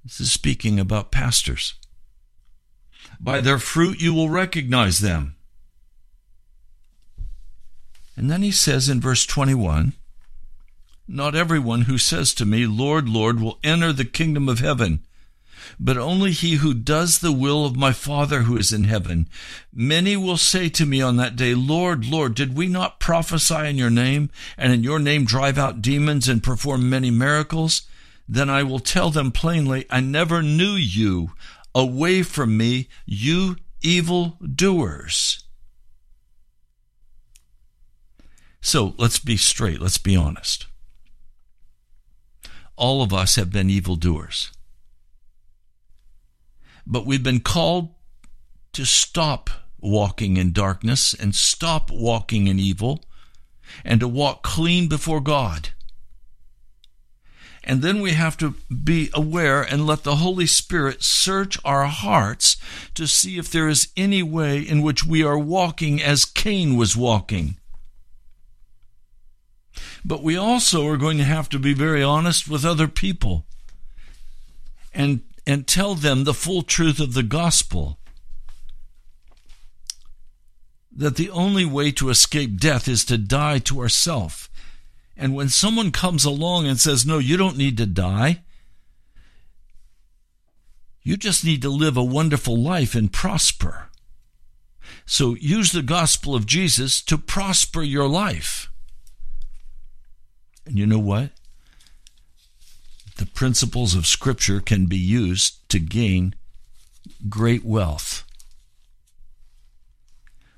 This 0.04 0.20
is 0.20 0.30
speaking 0.30 0.78
about 0.78 1.10
pastors. 1.10 1.74
By 3.20 3.40
their 3.40 3.58
fruit 3.58 4.00
you 4.00 4.14
will 4.14 4.30
recognize 4.30 5.00
them. 5.00 5.34
And 8.16 8.30
then 8.30 8.42
he 8.42 8.52
says 8.52 8.88
in 8.88 9.00
verse 9.00 9.26
21 9.26 9.94
Not 11.10 11.34
everyone 11.34 11.82
who 11.82 11.96
says 11.96 12.34
to 12.34 12.44
me, 12.44 12.66
Lord, 12.66 13.08
Lord, 13.08 13.40
will 13.40 13.58
enter 13.64 13.94
the 13.94 14.04
kingdom 14.04 14.46
of 14.46 14.58
heaven, 14.58 15.00
but 15.80 15.96
only 15.96 16.32
he 16.32 16.56
who 16.56 16.74
does 16.74 17.20
the 17.20 17.32
will 17.32 17.64
of 17.64 17.76
my 17.76 17.92
Father 17.92 18.42
who 18.42 18.58
is 18.58 18.74
in 18.74 18.84
heaven. 18.84 19.26
Many 19.72 20.18
will 20.18 20.36
say 20.36 20.68
to 20.68 20.84
me 20.84 21.00
on 21.00 21.16
that 21.16 21.34
day, 21.34 21.54
Lord, 21.54 22.04
Lord, 22.04 22.34
did 22.34 22.54
we 22.54 22.66
not 22.66 23.00
prophesy 23.00 23.68
in 23.68 23.76
your 23.76 23.88
name, 23.88 24.28
and 24.58 24.70
in 24.70 24.82
your 24.82 24.98
name 24.98 25.24
drive 25.24 25.56
out 25.56 25.80
demons 25.80 26.28
and 26.28 26.42
perform 26.42 26.90
many 26.90 27.10
miracles? 27.10 27.82
Then 28.28 28.50
I 28.50 28.62
will 28.62 28.78
tell 28.78 29.08
them 29.08 29.32
plainly, 29.32 29.86
I 29.88 30.00
never 30.00 30.42
knew 30.42 30.72
you. 30.72 31.30
Away 31.74 32.22
from 32.22 32.58
me, 32.58 32.88
you 33.06 33.56
evil 33.80 34.36
doers. 34.42 35.42
So 38.60 38.94
let's 38.98 39.18
be 39.18 39.38
straight, 39.38 39.80
let's 39.80 39.96
be 39.96 40.14
honest. 40.14 40.66
All 42.78 43.02
of 43.02 43.12
us 43.12 43.34
have 43.34 43.50
been 43.50 43.68
evildoers. 43.68 44.52
But 46.86 47.04
we've 47.04 47.24
been 47.24 47.40
called 47.40 47.92
to 48.72 48.84
stop 48.84 49.50
walking 49.80 50.36
in 50.36 50.52
darkness 50.52 51.12
and 51.12 51.34
stop 51.34 51.90
walking 51.90 52.46
in 52.46 52.60
evil 52.60 53.04
and 53.84 53.98
to 53.98 54.06
walk 54.06 54.44
clean 54.44 54.88
before 54.88 55.20
God. 55.20 55.70
And 57.64 57.82
then 57.82 58.00
we 58.00 58.12
have 58.12 58.36
to 58.38 58.54
be 58.72 59.10
aware 59.12 59.60
and 59.60 59.84
let 59.84 60.04
the 60.04 60.16
Holy 60.16 60.46
Spirit 60.46 61.02
search 61.02 61.58
our 61.64 61.86
hearts 61.86 62.56
to 62.94 63.08
see 63.08 63.38
if 63.38 63.50
there 63.50 63.68
is 63.68 63.88
any 63.96 64.22
way 64.22 64.60
in 64.60 64.82
which 64.82 65.04
we 65.04 65.24
are 65.24 65.38
walking 65.38 66.00
as 66.00 66.24
Cain 66.24 66.76
was 66.76 66.96
walking. 66.96 67.58
But 70.04 70.22
we 70.22 70.36
also 70.36 70.86
are 70.86 70.96
going 70.96 71.18
to 71.18 71.24
have 71.24 71.48
to 71.50 71.58
be 71.58 71.74
very 71.74 72.02
honest 72.02 72.48
with 72.48 72.64
other 72.64 72.88
people 72.88 73.46
and 74.94 75.22
and 75.46 75.66
tell 75.66 75.94
them 75.94 76.24
the 76.24 76.34
full 76.34 76.62
truth 76.62 77.00
of 77.00 77.14
the 77.14 77.22
gospel. 77.22 77.98
That 80.94 81.16
the 81.16 81.30
only 81.30 81.64
way 81.64 81.90
to 81.92 82.10
escape 82.10 82.60
death 82.60 82.86
is 82.86 83.04
to 83.06 83.16
die 83.16 83.58
to 83.60 83.80
ourself. 83.80 84.50
And 85.16 85.34
when 85.34 85.48
someone 85.48 85.90
comes 85.90 86.24
along 86.24 86.66
and 86.66 86.78
says, 86.78 87.06
No, 87.06 87.18
you 87.18 87.36
don't 87.36 87.56
need 87.56 87.78
to 87.78 87.86
die, 87.86 88.42
you 91.02 91.16
just 91.16 91.44
need 91.44 91.62
to 91.62 91.70
live 91.70 91.96
a 91.96 92.04
wonderful 92.04 92.56
life 92.56 92.94
and 92.94 93.10
prosper. 93.10 93.88
So 95.06 95.34
use 95.36 95.72
the 95.72 95.82
gospel 95.82 96.34
of 96.34 96.44
Jesus 96.44 97.00
to 97.02 97.16
prosper 97.16 97.82
your 97.82 98.06
life. 98.06 98.70
And 100.68 100.78
you 100.78 100.86
know 100.86 100.98
what? 100.98 101.30
the 103.18 103.26
principles 103.26 103.94
of 103.94 104.06
Scripture 104.06 104.60
can 104.60 104.86
be 104.86 104.96
used 104.96 105.68
to 105.70 105.80
gain 105.80 106.34
great 107.28 107.64
wealth. 107.64 108.24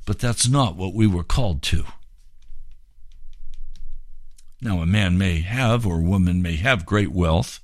But 0.07 0.19
that's 0.19 0.47
not 0.47 0.77
what 0.77 0.95
we 0.95 1.07
were 1.07 1.25
called 1.25 1.63
to. 1.65 1.85
Now, 4.61 4.83
a 4.83 4.87
man 4.87 5.17
may 5.17 5.41
have, 5.41 5.87
or 5.87 5.99
a 5.99 6.03
woman 6.03 6.43
may 6.43 6.57
have 6.57 6.85
great 6.85 7.13
wealth, 7.13 7.61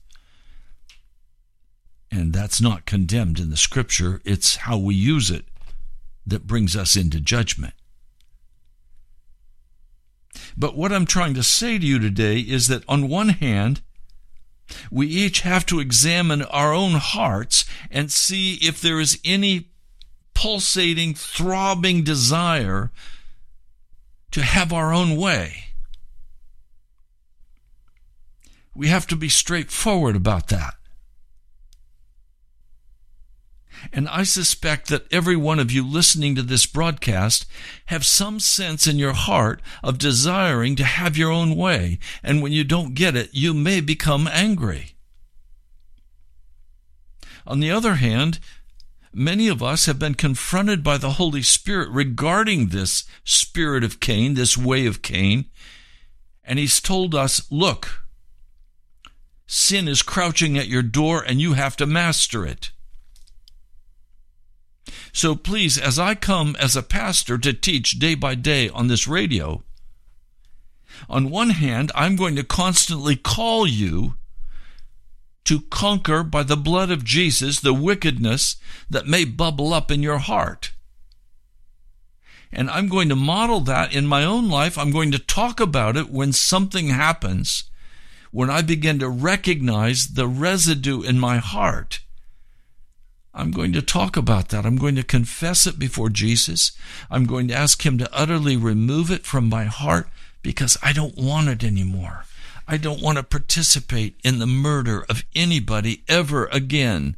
and 2.10 2.32
that's 2.32 2.60
not 2.60 2.86
condemned 2.86 3.38
in 3.38 3.50
the 3.50 3.56
Scripture. 3.56 4.22
It's 4.24 4.56
how 4.56 4.78
we 4.78 4.94
use 4.94 5.30
it 5.30 5.44
that 6.26 6.46
brings 6.46 6.74
us 6.74 6.96
into 6.96 7.20
judgment. 7.20 7.74
But 10.56 10.76
what 10.76 10.92
I'm 10.92 11.06
trying 11.06 11.34
to 11.34 11.42
say 11.42 11.78
to 11.78 11.86
you 11.86 11.98
today 11.98 12.38
is 12.38 12.68
that 12.68 12.84
on 12.88 13.08
one 13.08 13.30
hand, 13.30 13.82
we 14.90 15.06
each 15.06 15.40
have 15.40 15.66
to 15.66 15.80
examine 15.80 16.42
our 16.42 16.72
own 16.72 16.92
hearts 16.92 17.64
and 17.90 18.10
see 18.10 18.54
if 18.54 18.80
there 18.80 18.98
is 18.98 19.20
any 19.24 19.68
pulsating, 20.34 21.14
throbbing 21.14 22.02
desire 22.02 22.90
to 24.30 24.42
have 24.42 24.72
our 24.72 24.92
own 24.92 25.16
way. 25.16 25.64
We 28.74 28.88
have 28.88 29.06
to 29.08 29.16
be 29.16 29.28
straightforward 29.28 30.16
about 30.16 30.48
that. 30.48 30.74
And 33.92 34.08
I 34.08 34.24
suspect 34.24 34.88
that 34.88 35.10
every 35.12 35.36
one 35.36 35.58
of 35.58 35.70
you 35.70 35.86
listening 35.86 36.34
to 36.34 36.42
this 36.42 36.66
broadcast 36.66 37.46
have 37.86 38.04
some 38.04 38.40
sense 38.40 38.86
in 38.86 38.98
your 38.98 39.12
heart 39.12 39.60
of 39.82 39.98
desiring 39.98 40.76
to 40.76 40.84
have 40.84 41.16
your 41.16 41.30
own 41.30 41.56
way. 41.56 41.98
And 42.22 42.42
when 42.42 42.52
you 42.52 42.64
don't 42.64 42.94
get 42.94 43.16
it, 43.16 43.30
you 43.32 43.54
may 43.54 43.80
become 43.80 44.28
angry. 44.28 44.92
On 47.46 47.60
the 47.60 47.70
other 47.70 47.94
hand, 47.94 48.40
many 49.12 49.48
of 49.48 49.62
us 49.62 49.86
have 49.86 49.98
been 49.98 50.14
confronted 50.14 50.82
by 50.82 50.98
the 50.98 51.12
Holy 51.12 51.42
Spirit 51.42 51.88
regarding 51.90 52.68
this 52.68 53.04
spirit 53.24 53.84
of 53.84 54.00
Cain, 54.00 54.34
this 54.34 54.58
way 54.58 54.86
of 54.86 55.02
Cain. 55.02 55.46
And 56.44 56.58
he's 56.58 56.80
told 56.80 57.14
us, 57.14 57.46
look, 57.50 58.02
sin 59.46 59.86
is 59.86 60.02
crouching 60.02 60.58
at 60.58 60.68
your 60.68 60.82
door 60.82 61.22
and 61.24 61.40
you 61.40 61.52
have 61.54 61.76
to 61.76 61.86
master 61.86 62.44
it. 62.44 62.72
So 65.16 65.34
please, 65.34 65.78
as 65.78 65.98
I 65.98 66.14
come 66.14 66.56
as 66.60 66.76
a 66.76 66.82
pastor 66.82 67.38
to 67.38 67.54
teach 67.54 67.98
day 67.98 68.14
by 68.14 68.34
day 68.34 68.68
on 68.68 68.88
this 68.88 69.08
radio, 69.08 69.62
on 71.08 71.30
one 71.30 71.48
hand, 71.48 71.90
I'm 71.94 72.16
going 72.16 72.36
to 72.36 72.44
constantly 72.44 73.16
call 73.16 73.66
you 73.66 74.16
to 75.44 75.62
conquer 75.70 76.22
by 76.22 76.42
the 76.42 76.54
blood 76.54 76.90
of 76.90 77.02
Jesus 77.02 77.60
the 77.60 77.72
wickedness 77.72 78.56
that 78.90 79.06
may 79.06 79.24
bubble 79.24 79.72
up 79.72 79.90
in 79.90 80.02
your 80.02 80.18
heart. 80.18 80.72
And 82.52 82.68
I'm 82.68 82.86
going 82.86 83.08
to 83.08 83.16
model 83.16 83.60
that 83.60 83.94
in 83.94 84.06
my 84.06 84.22
own 84.22 84.50
life. 84.50 84.76
I'm 84.76 84.92
going 84.92 85.12
to 85.12 85.18
talk 85.18 85.60
about 85.60 85.96
it 85.96 86.10
when 86.10 86.34
something 86.34 86.88
happens, 86.88 87.70
when 88.32 88.50
I 88.50 88.60
begin 88.60 88.98
to 88.98 89.08
recognize 89.08 90.08
the 90.08 90.28
residue 90.28 91.00
in 91.00 91.18
my 91.18 91.38
heart 91.38 92.00
I'm 93.38 93.50
going 93.50 93.74
to 93.74 93.82
talk 93.82 94.16
about 94.16 94.48
that. 94.48 94.64
I'm 94.64 94.78
going 94.78 94.96
to 94.96 95.02
confess 95.02 95.66
it 95.66 95.78
before 95.78 96.08
Jesus. 96.08 96.72
I'm 97.10 97.26
going 97.26 97.48
to 97.48 97.54
ask 97.54 97.84
Him 97.84 97.98
to 97.98 98.08
utterly 98.10 98.56
remove 98.56 99.10
it 99.10 99.26
from 99.26 99.46
my 99.46 99.64
heart 99.64 100.08
because 100.42 100.78
I 100.82 100.94
don't 100.94 101.18
want 101.18 101.48
it 101.48 101.62
anymore. 101.62 102.24
I 102.66 102.78
don't 102.78 103.02
want 103.02 103.18
to 103.18 103.22
participate 103.22 104.18
in 104.24 104.38
the 104.38 104.46
murder 104.46 105.04
of 105.10 105.22
anybody 105.34 106.02
ever 106.08 106.46
again 106.46 107.16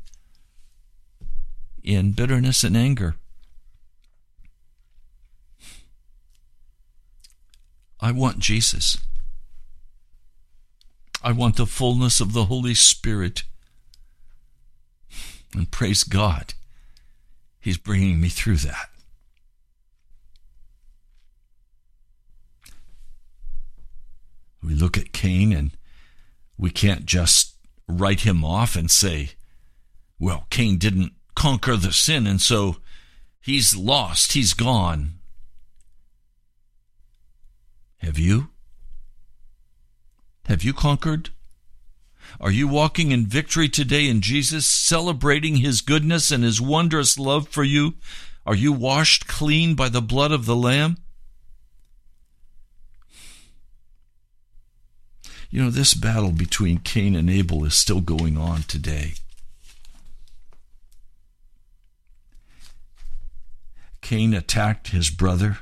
in 1.85 2.13
bitterness 2.13 2.65
and 2.65 2.77
anger. 2.77 3.15
I 8.01 8.11
want 8.11 8.41
Jesus. 8.41 8.99
I 11.23 11.31
want 11.31 11.57
the 11.57 11.67
fullness 11.67 12.21
of 12.21 12.33
the 12.33 12.47
Holy 12.47 12.75
Spirit. 12.75 13.45
And 15.55 15.71
praise 15.71 16.05
God, 16.05 16.55
He's 17.61 17.79
bringing 17.79 18.21
me 18.21 18.29
through 18.29 18.57
that. 18.59 18.91
We 24.63 24.75
look 24.75 24.99
at 24.99 25.13
Cain 25.13 25.53
and 25.53 25.71
we 26.59 26.71
can't 26.71 27.07
just 27.07 27.55
write 27.87 28.21
him 28.21 28.45
off 28.45 28.77
and 28.77 28.91
say, 28.91 29.31
well, 30.19 30.47
Cain 30.51 30.79
didn't 30.79 31.13
conquer 31.35 31.77
the 31.77 31.93
sin, 31.93 32.27
and 32.27 32.41
so 32.41 32.79
he's 33.41 33.77
lost, 33.77 34.33
he's 34.33 34.53
gone. 34.53 35.21
Have 37.99 38.19
you? 38.19 38.49
Have 40.47 40.65
you 40.65 40.73
conquered? 40.73 41.31
Are 42.41 42.53
you 42.53 42.69
walking 42.69 43.11
in 43.11 43.27
victory 43.27 43.69
today 43.69 44.09
in 44.09 44.21
Jesus, 44.21 44.67
celebrating 44.67 45.57
his 45.57 45.81
goodness 45.81 46.31
and 46.31 46.45
his 46.45 46.61
wondrous 46.61 47.19
love 47.19 47.49
for 47.49 47.65
you? 47.65 47.95
Are 48.47 48.55
you 48.55 48.73
washed 48.73 49.27
clean 49.27 49.75
by 49.75 49.89
the 49.89 50.01
blood 50.01 50.31
of 50.31 50.47
the 50.47 50.57
Lamb? 50.57 50.99
You 55.51 55.65
know, 55.65 55.71
this 55.71 55.95
battle 55.95 56.31
between 56.31 56.79
Cain 56.79 57.17
and 57.17 57.29
Abel 57.29 57.65
is 57.65 57.75
still 57.75 58.01
going 58.01 58.37
on 58.37 58.63
today. 58.63 59.15
Cain 64.01 64.33
attacked 64.33 64.89
his 64.89 65.11
brother. 65.11 65.59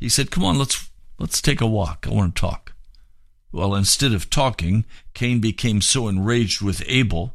He 0.00 0.08
said, 0.08 0.30
"Come 0.30 0.44
on, 0.44 0.58
let's 0.58 0.88
let's 1.18 1.40
take 1.40 1.60
a 1.60 1.66
walk. 1.66 2.06
I 2.06 2.10
want 2.10 2.34
to 2.34 2.40
talk." 2.40 2.67
Well, 3.50 3.74
instead 3.74 4.12
of 4.12 4.30
talking, 4.30 4.84
Cain 5.14 5.40
became 5.40 5.80
so 5.80 6.08
enraged 6.08 6.60
with 6.60 6.82
Abel 6.86 7.34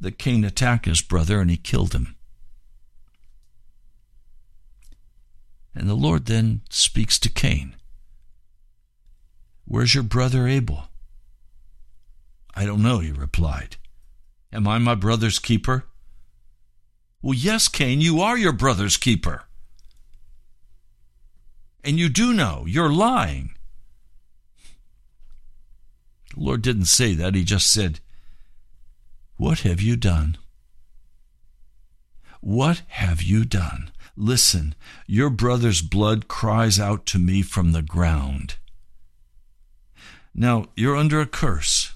that 0.00 0.18
Cain 0.18 0.44
attacked 0.44 0.86
his 0.86 1.00
brother 1.00 1.40
and 1.40 1.50
he 1.50 1.56
killed 1.56 1.94
him. 1.94 2.16
And 5.74 5.88
the 5.88 5.94
Lord 5.94 6.26
then 6.26 6.62
speaks 6.70 7.18
to 7.20 7.28
Cain. 7.28 7.76
Where's 9.64 9.94
your 9.94 10.04
brother 10.04 10.46
Abel? 10.46 10.84
I 12.54 12.66
don't 12.66 12.82
know, 12.82 12.98
he 12.98 13.10
replied. 13.10 13.76
Am 14.52 14.68
I 14.68 14.78
my 14.78 14.94
brother's 14.94 15.38
keeper? 15.38 15.86
Well, 17.22 17.34
yes, 17.34 17.68
Cain, 17.68 18.00
you 18.00 18.20
are 18.20 18.36
your 18.36 18.52
brother's 18.52 18.96
keeper. 18.96 19.44
And 21.82 21.98
you 21.98 22.08
do 22.08 22.34
know 22.34 22.64
you're 22.66 22.92
lying. 22.92 23.54
The 26.34 26.40
Lord 26.40 26.62
didn't 26.62 26.86
say 26.86 27.14
that. 27.14 27.34
He 27.34 27.44
just 27.44 27.70
said, 27.70 28.00
What 29.36 29.60
have 29.60 29.80
you 29.80 29.96
done? 29.96 30.38
What 32.40 32.82
have 32.88 33.22
you 33.22 33.44
done? 33.44 33.90
Listen, 34.16 34.74
your 35.06 35.30
brother's 35.30 35.80
blood 35.80 36.28
cries 36.28 36.78
out 36.78 37.06
to 37.06 37.18
me 37.18 37.42
from 37.42 37.72
the 37.72 37.82
ground. 37.82 38.56
Now, 40.34 40.66
you're 40.76 40.96
under 40.96 41.20
a 41.20 41.26
curse. 41.26 41.94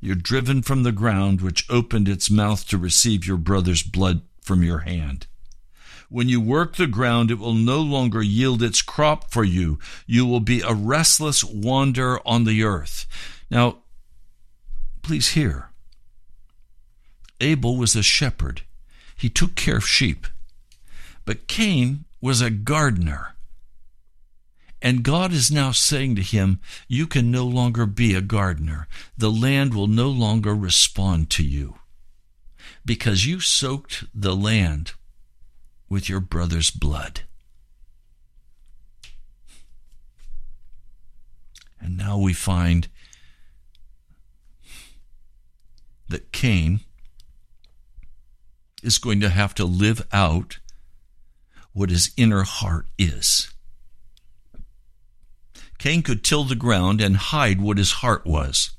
You're 0.00 0.14
driven 0.14 0.62
from 0.62 0.82
the 0.82 0.92
ground 0.92 1.40
which 1.40 1.68
opened 1.68 2.08
its 2.08 2.30
mouth 2.30 2.66
to 2.68 2.78
receive 2.78 3.26
your 3.26 3.36
brother's 3.36 3.82
blood 3.82 4.22
from 4.40 4.62
your 4.62 4.80
hand. 4.80 5.26
When 6.08 6.28
you 6.28 6.40
work 6.40 6.76
the 6.76 6.86
ground, 6.86 7.30
it 7.30 7.38
will 7.38 7.54
no 7.54 7.80
longer 7.80 8.22
yield 8.22 8.62
its 8.62 8.80
crop 8.80 9.30
for 9.30 9.44
you. 9.44 9.78
You 10.06 10.24
will 10.24 10.40
be 10.40 10.62
a 10.62 10.72
restless 10.72 11.44
wanderer 11.44 12.20
on 12.26 12.44
the 12.44 12.62
earth. 12.62 13.06
Now, 13.50 13.78
please 15.02 15.28
hear. 15.28 15.68
Abel 17.40 17.76
was 17.76 17.94
a 17.94 18.02
shepherd. 18.02 18.62
He 19.16 19.28
took 19.28 19.54
care 19.54 19.76
of 19.76 19.88
sheep. 19.88 20.26
But 21.24 21.46
Cain 21.46 22.04
was 22.20 22.40
a 22.40 22.50
gardener. 22.50 23.34
And 24.80 25.02
God 25.02 25.32
is 25.32 25.50
now 25.50 25.72
saying 25.72 26.16
to 26.16 26.22
him, 26.22 26.60
You 26.86 27.06
can 27.06 27.30
no 27.30 27.44
longer 27.44 27.84
be 27.84 28.14
a 28.14 28.20
gardener. 28.20 28.86
The 29.16 29.30
land 29.30 29.74
will 29.74 29.88
no 29.88 30.08
longer 30.08 30.54
respond 30.54 31.30
to 31.30 31.42
you 31.42 31.78
because 32.84 33.26
you 33.26 33.38
soaked 33.38 34.04
the 34.14 34.34
land 34.34 34.92
with 35.88 36.08
your 36.08 36.20
brother's 36.20 36.70
blood. 36.70 37.22
And 41.80 41.96
now 41.96 42.18
we 42.18 42.32
find 42.32 42.88
that 46.08 46.32
Cain 46.32 46.80
is 48.82 48.98
going 48.98 49.20
to 49.20 49.28
have 49.28 49.54
to 49.54 49.64
live 49.64 50.06
out 50.12 50.58
what 51.72 51.90
his 51.90 52.10
inner 52.16 52.42
heart 52.42 52.86
is. 52.98 53.52
Cain 55.78 56.02
could 56.02 56.24
till 56.24 56.44
the 56.44 56.56
ground 56.56 57.00
and 57.00 57.16
hide 57.16 57.60
what 57.60 57.78
his 57.78 57.92
heart 57.92 58.26
was. 58.26 58.70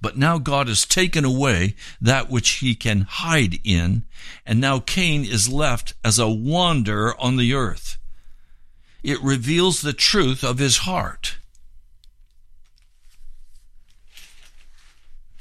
But 0.00 0.16
now 0.16 0.38
God 0.38 0.68
has 0.68 0.84
taken 0.84 1.24
away 1.24 1.74
that 2.00 2.30
which 2.30 2.50
he 2.50 2.74
can 2.74 3.02
hide 3.02 3.58
in, 3.64 4.04
and 4.44 4.60
now 4.60 4.78
Cain 4.78 5.24
is 5.24 5.48
left 5.48 5.94
as 6.04 6.18
a 6.18 6.28
wanderer 6.28 7.18
on 7.20 7.36
the 7.36 7.54
earth. 7.54 7.96
It 9.02 9.22
reveals 9.22 9.80
the 9.80 9.92
truth 9.92 10.42
of 10.42 10.58
his 10.58 10.78
heart. 10.78 11.36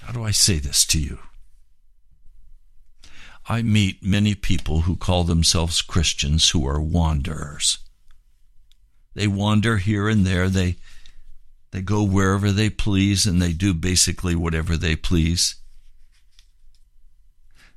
How 0.02 0.14
do 0.14 0.24
I 0.24 0.32
say 0.32 0.60
this 0.60 0.86
to 0.86 1.00
you? 1.00 1.20
I 3.48 3.62
meet 3.62 4.04
many 4.04 4.36
people 4.36 4.82
who 4.82 4.96
call 4.96 5.24
themselves 5.24 5.82
Christians 5.82 6.50
who 6.50 6.68
are 6.68 6.82
wanderers. 6.82 7.80
They 9.14 9.28
wander 9.28 9.78
here 9.78 10.10
and 10.10 10.26
there. 10.26 10.50
They 10.50 10.76
they 11.72 11.82
go 11.82 12.04
wherever 12.04 12.52
they 12.52 12.70
please 12.70 13.26
and 13.26 13.42
they 13.42 13.54
do 13.54 13.74
basically 13.74 14.36
whatever 14.36 14.78
they 14.78 14.96
please. 14.96 15.56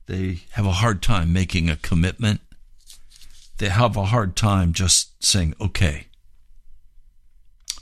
They 0.07 0.41
have 0.53 0.67
a 0.67 0.73
hard 0.73 1.03
time 1.03 1.33
making 1.33 1.69
a 1.69 1.77
commitment. 1.77 2.41
They 3.59 3.69
have 3.69 3.97
a 3.97 4.07
hard 4.07 4.37
time 4.37 4.73
just 4.73 5.23
saying, 5.23 5.55
"Okay. 5.61 6.07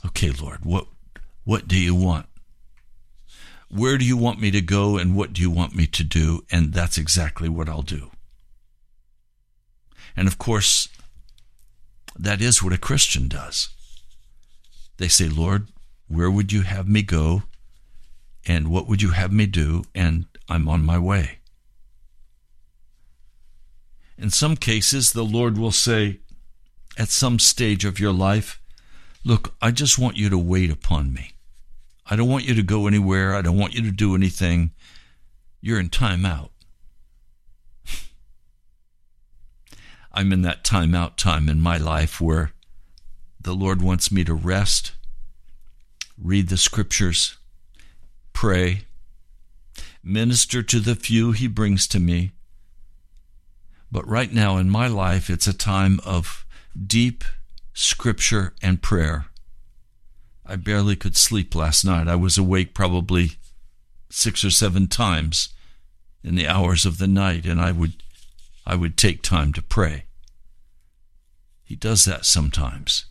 Okay, 0.05 0.31
Lord, 0.31 0.65
what 0.65 0.87
what 1.43 1.67
do 1.67 1.77
you 1.77 1.95
want? 1.95 2.27
Where 3.69 3.97
do 3.97 4.05
you 4.05 4.17
want 4.17 4.41
me 4.41 4.51
to 4.51 4.61
go 4.61 4.97
and 4.97 5.15
what 5.15 5.33
do 5.33 5.41
you 5.41 5.51
want 5.51 5.75
me 5.75 5.87
to 5.87 6.03
do?" 6.03 6.45
And 6.51 6.73
that's 6.73 6.97
exactly 6.97 7.47
what 7.47 7.69
I'll 7.69 7.81
do. 7.81 8.11
And 10.15 10.27
of 10.27 10.37
course, 10.37 10.89
that 12.17 12.41
is 12.41 12.63
what 12.63 12.73
a 12.73 12.77
Christian 12.77 13.27
does. 13.27 13.69
They 14.97 15.07
say, 15.07 15.29
Lord, 15.29 15.67
where 16.07 16.31
would 16.31 16.51
you 16.51 16.61
have 16.61 16.87
me 16.87 17.01
go? 17.01 17.43
And 18.45 18.69
what 18.69 18.87
would 18.87 19.01
you 19.01 19.11
have 19.11 19.31
me 19.31 19.45
do? 19.45 19.83
And 19.93 20.25
I'm 20.47 20.69
on 20.69 20.85
my 20.85 20.97
way. 20.97 21.39
In 24.17 24.29
some 24.29 24.55
cases, 24.55 25.11
the 25.11 25.25
Lord 25.25 25.57
will 25.57 25.71
say, 25.71 26.19
at 26.97 27.09
some 27.09 27.37
stage 27.37 27.85
of 27.85 27.99
your 27.99 28.13
life, 28.13 28.59
Look, 29.27 29.55
I 29.61 29.71
just 29.71 29.99
want 29.99 30.15
you 30.15 30.29
to 30.29 30.37
wait 30.37 30.71
upon 30.71 31.11
me. 31.11 31.33
I 32.09 32.15
don't 32.15 32.29
want 32.29 32.45
you 32.45 32.55
to 32.55 32.63
go 32.63 32.87
anywhere. 32.87 33.35
I 33.35 33.41
don't 33.41 33.57
want 33.57 33.73
you 33.73 33.81
to 33.81 33.91
do 33.91 34.15
anything. 34.15 34.71
You're 35.59 35.81
in 35.81 35.89
timeout. 35.89 36.51
I'm 40.13 40.31
in 40.31 40.43
that 40.43 40.63
timeout 40.63 41.17
time 41.17 41.49
in 41.49 41.59
my 41.59 41.75
life 41.75 42.21
where 42.21 42.53
the 43.41 43.51
Lord 43.53 43.81
wants 43.81 44.13
me 44.13 44.23
to 44.23 44.33
rest 44.33 44.93
read 46.21 46.49
the 46.49 46.57
scriptures, 46.57 47.37
pray, 48.33 48.81
minister 50.03 50.63
to 50.63 50.79
the 50.79 50.95
few 50.95 51.31
he 51.31 51.47
brings 51.47 51.87
to 51.87 51.99
me. 51.99 52.31
But 53.91 54.07
right 54.07 54.31
now 54.31 54.57
in 54.57 54.69
my 54.69 54.87
life, 54.87 55.29
it's 55.29 55.47
a 55.47 55.53
time 55.53 55.99
of 56.05 56.45
deep 56.85 57.23
scripture 57.73 58.53
and 58.61 58.81
prayer. 58.81 59.27
I 60.45 60.55
barely 60.55 60.95
could 60.95 61.15
sleep 61.15 61.55
last 61.55 61.85
night. 61.85 62.07
I 62.07 62.15
was 62.15 62.37
awake 62.37 62.73
probably 62.73 63.33
six 64.09 64.43
or 64.43 64.49
seven 64.49 64.87
times 64.87 65.49
in 66.23 66.35
the 66.35 66.47
hours 66.47 66.85
of 66.85 66.97
the 66.97 67.07
night, 67.07 67.45
and 67.45 67.61
I 67.61 67.71
would 67.71 67.93
I 68.65 68.75
would 68.75 68.97
take 68.97 69.21
time 69.21 69.53
to 69.53 69.61
pray. 69.61 70.05
He 71.63 71.75
does 71.75 72.05
that 72.05 72.25
sometimes. 72.25 73.05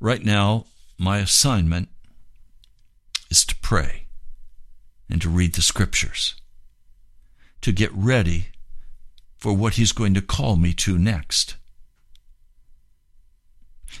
Right 0.00 0.24
now, 0.24 0.66
my 0.98 1.18
assignment 1.18 1.88
is 3.30 3.44
to 3.46 3.56
pray 3.56 4.06
and 5.08 5.20
to 5.22 5.28
read 5.28 5.54
the 5.54 5.62
scriptures, 5.62 6.34
to 7.62 7.72
get 7.72 7.92
ready 7.92 8.48
for 9.38 9.52
what 9.52 9.74
He's 9.74 9.92
going 9.92 10.14
to 10.14 10.22
call 10.22 10.56
me 10.56 10.72
to 10.74 10.98
next. 10.98 11.56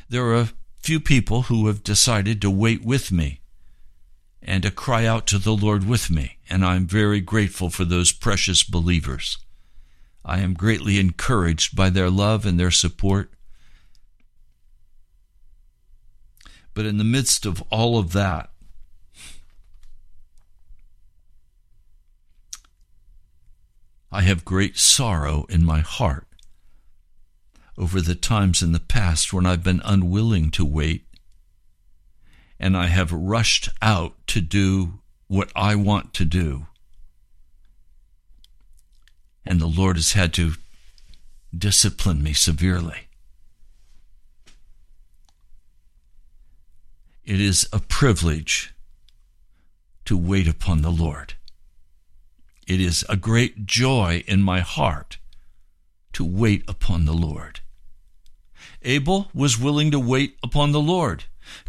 There 0.08 0.24
are 0.26 0.40
a 0.40 0.52
few 0.80 1.00
people 1.00 1.42
who 1.42 1.66
have 1.66 1.82
decided 1.82 2.40
to 2.42 2.50
wait 2.50 2.84
with 2.84 3.10
me 3.10 3.40
and 4.42 4.62
to 4.62 4.70
cry 4.70 5.06
out 5.06 5.26
to 5.26 5.38
the 5.38 5.56
Lord 5.56 5.86
with 5.86 6.10
me, 6.10 6.36
and 6.48 6.64
I'm 6.64 6.86
very 6.86 7.20
grateful 7.20 7.70
for 7.70 7.84
those 7.84 8.12
precious 8.12 8.62
believers. 8.62 9.38
I 10.24 10.40
am 10.40 10.54
greatly 10.54 10.98
encouraged 10.98 11.74
by 11.74 11.90
their 11.90 12.10
love 12.10 12.44
and 12.44 12.58
their 12.58 12.70
support 12.70 13.30
But 16.76 16.84
in 16.84 16.98
the 16.98 17.04
midst 17.04 17.46
of 17.46 17.62
all 17.70 17.98
of 17.98 18.12
that, 18.12 18.50
I 24.12 24.20
have 24.20 24.44
great 24.44 24.76
sorrow 24.76 25.46
in 25.48 25.64
my 25.64 25.80
heart 25.80 26.26
over 27.78 28.02
the 28.02 28.14
times 28.14 28.60
in 28.60 28.72
the 28.72 28.78
past 28.78 29.32
when 29.32 29.46
I've 29.46 29.64
been 29.64 29.80
unwilling 29.86 30.50
to 30.50 30.66
wait 30.66 31.06
and 32.60 32.76
I 32.76 32.88
have 32.88 33.10
rushed 33.10 33.70
out 33.80 34.14
to 34.26 34.42
do 34.42 34.98
what 35.28 35.50
I 35.56 35.76
want 35.76 36.12
to 36.12 36.26
do. 36.26 36.66
And 39.46 39.62
the 39.62 39.66
Lord 39.66 39.96
has 39.96 40.12
had 40.12 40.34
to 40.34 40.52
discipline 41.56 42.22
me 42.22 42.34
severely. 42.34 43.05
It 47.26 47.40
is 47.40 47.68
a 47.72 47.80
privilege 47.80 48.72
to 50.04 50.16
wait 50.16 50.46
upon 50.46 50.82
the 50.82 50.92
Lord. 50.92 51.34
It 52.68 52.80
is 52.80 53.04
a 53.08 53.16
great 53.16 53.66
joy 53.66 54.22
in 54.28 54.42
my 54.42 54.60
heart 54.60 55.18
to 56.12 56.24
wait 56.24 56.62
upon 56.68 57.04
the 57.04 57.12
Lord. 57.12 57.58
Abel 58.82 59.28
was 59.34 59.58
willing 59.58 59.90
to 59.90 59.98
wait 59.98 60.38
upon 60.40 60.70
the 60.70 60.80
Lord. 60.80 61.24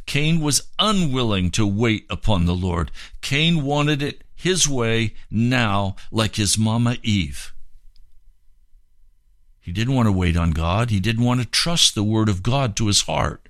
Cain 0.05 0.41
was 0.41 0.61
unwilling 0.77 1.49
to 1.51 1.65
wait 1.65 2.05
upon 2.07 2.45
the 2.45 2.55
Lord. 2.55 2.91
Cain 3.21 3.63
wanted 3.63 4.03
it 4.03 4.23
his 4.35 4.69
way 4.69 5.15
now, 5.31 5.95
like 6.11 6.35
his 6.35 6.55
mama 6.59 6.97
Eve. 7.01 7.51
He 9.59 9.71
didn't 9.71 9.95
want 9.95 10.05
to 10.05 10.11
wait 10.11 10.37
on 10.37 10.51
God. 10.51 10.91
He 10.91 10.99
didn't 10.99 11.25
want 11.25 11.41
to 11.41 11.47
trust 11.47 11.95
the 11.95 12.03
word 12.03 12.29
of 12.29 12.43
God 12.43 12.75
to 12.75 12.85
his 12.85 13.01
heart. 13.01 13.46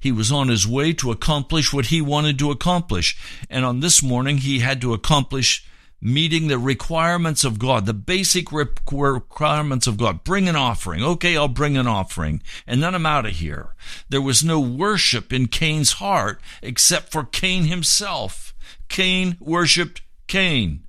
He 0.00 0.12
was 0.12 0.30
on 0.30 0.48
his 0.48 0.66
way 0.66 0.92
to 0.94 1.10
accomplish 1.10 1.72
what 1.72 1.86
he 1.86 2.00
wanted 2.00 2.38
to 2.38 2.50
accomplish. 2.50 3.16
And 3.48 3.64
on 3.64 3.80
this 3.80 4.02
morning, 4.02 4.38
he 4.38 4.60
had 4.60 4.80
to 4.80 4.94
accomplish 4.94 5.64
meeting 6.00 6.46
the 6.46 6.58
requirements 6.58 7.44
of 7.44 7.58
God, 7.58 7.86
the 7.86 7.94
basic 7.94 8.52
requirements 8.52 9.86
of 9.86 9.96
God. 9.96 10.24
Bring 10.24 10.48
an 10.48 10.56
offering. 10.56 11.02
Okay, 11.02 11.36
I'll 11.36 11.48
bring 11.48 11.76
an 11.76 11.86
offering. 11.86 12.42
And 12.66 12.82
then 12.82 12.94
I'm 12.94 13.06
out 13.06 13.26
of 13.26 13.32
here. 13.32 13.74
There 14.08 14.22
was 14.22 14.44
no 14.44 14.60
worship 14.60 15.32
in 15.32 15.48
Cain's 15.48 15.94
heart 15.94 16.40
except 16.62 17.10
for 17.10 17.24
Cain 17.24 17.64
himself. 17.64 18.54
Cain 18.88 19.36
worshiped 19.40 20.02
Cain. 20.28 20.84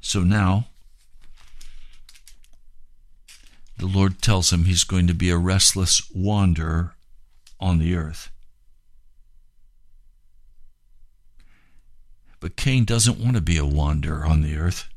So 0.00 0.20
now, 0.20 0.68
the 3.78 3.86
Lord 3.86 4.22
tells 4.22 4.52
him 4.52 4.64
he's 4.64 4.84
going 4.84 5.06
to 5.06 5.14
be 5.14 5.30
a 5.30 5.36
restless 5.36 6.02
wanderer 6.14 6.94
on 7.60 7.78
the 7.78 7.94
earth. 7.94 8.30
But 12.40 12.56
Cain 12.56 12.84
doesn't 12.84 13.18
want 13.18 13.34
to 13.36 13.42
be 13.42 13.56
a 13.56 13.66
wanderer 13.66 14.24
on 14.24 14.42
the 14.42 14.56
earth. 14.56 14.88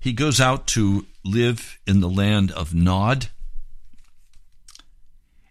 He 0.00 0.12
goes 0.12 0.40
out 0.40 0.66
to 0.68 1.06
live 1.24 1.78
in 1.86 2.00
the 2.00 2.08
land 2.08 2.50
of 2.52 2.72
Nod. 2.72 3.28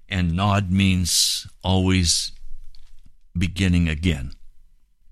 And 0.09 0.35
Nod 0.35 0.71
means 0.71 1.47
always 1.61 2.31
beginning 3.37 3.89
again, 3.89 4.31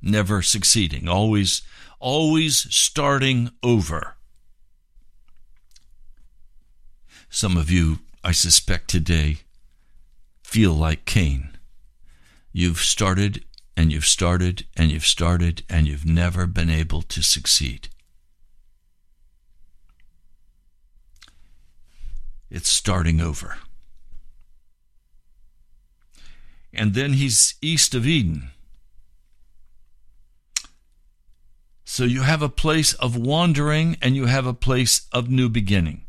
never 0.02 0.42
succeeding, 0.42 1.08
always, 1.08 1.62
always 2.00 2.74
starting 2.74 3.52
over. 3.62 4.15
Some 7.36 7.58
of 7.58 7.70
you, 7.70 8.00
I 8.24 8.32
suspect 8.32 8.90
today, 8.90 9.40
feel 10.42 10.72
like 10.72 11.04
Cain. 11.04 11.50
You've 12.54 12.80
started 12.80 13.44
and 13.76 13.92
you've 13.92 14.06
started 14.06 14.66
and 14.78 14.90
you've 14.90 15.06
started 15.06 15.64
and 15.70 15.86
you've 15.86 16.06
never 16.06 16.48
been 16.48 16.70
able 16.70 17.02
to 17.02 17.22
succeed. 17.22 17.90
It's 22.50 22.70
starting 22.70 23.20
over. 23.20 23.58
And 26.74 26.94
then 26.94 27.12
he's 27.12 27.56
east 27.62 27.94
of 27.94 28.08
Eden. 28.08 28.52
So 31.84 32.06
you 32.06 32.22
have 32.22 32.42
a 32.42 32.48
place 32.48 32.94
of 32.94 33.18
wandering 33.18 33.98
and 34.02 34.16
you 34.16 34.28
have 34.28 34.46
a 34.46 34.54
place 34.54 35.06
of 35.12 35.30
new 35.30 35.50
beginning. 35.50 36.05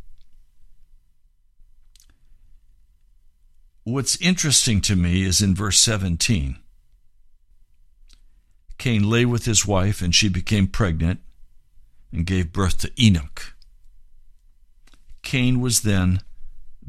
What's 3.86 4.20
interesting 4.20 4.80
to 4.80 4.96
me 4.96 5.22
is 5.22 5.40
in 5.40 5.54
verse 5.54 5.78
17 5.78 6.58
Cain 8.78 9.08
lay 9.08 9.24
with 9.24 9.44
his 9.44 9.64
wife, 9.64 10.02
and 10.02 10.12
she 10.12 10.28
became 10.28 10.66
pregnant 10.66 11.20
and 12.10 12.26
gave 12.26 12.52
birth 12.52 12.78
to 12.78 12.90
Enoch. 13.00 13.54
Cain 15.22 15.60
was 15.60 15.82
then 15.82 16.20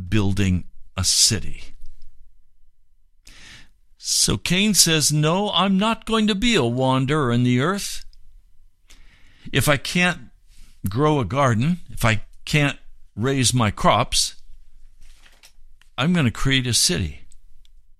building 0.09 0.63
a 0.97 1.03
city. 1.03 1.75
So 3.99 4.35
Cain 4.35 4.73
says, 4.73 5.13
No, 5.13 5.51
I'm 5.51 5.77
not 5.77 6.07
going 6.07 6.25
to 6.25 6.35
be 6.35 6.55
a 6.55 6.63
wanderer 6.63 7.31
in 7.31 7.43
the 7.43 7.59
earth. 7.61 8.05
If 9.53 9.69
I 9.69 9.77
can't 9.77 10.31
grow 10.89 11.19
a 11.19 11.25
garden, 11.25 11.81
if 11.91 12.03
I 12.03 12.23
can't 12.43 12.79
raise 13.15 13.53
my 13.53 13.69
crops, 13.69 14.36
I'm 15.97 16.13
going 16.13 16.25
to 16.25 16.31
create 16.31 16.67
a 16.67 16.73
city. 16.73 17.21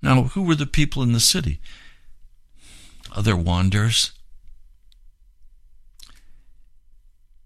Now, 0.01 0.23
who 0.23 0.43
were 0.43 0.55
the 0.55 0.67
people 0.67 1.01
in 1.01 1.13
the 1.13 1.19
city? 1.19 1.59
other 3.17 3.35
wanderers. 3.35 4.11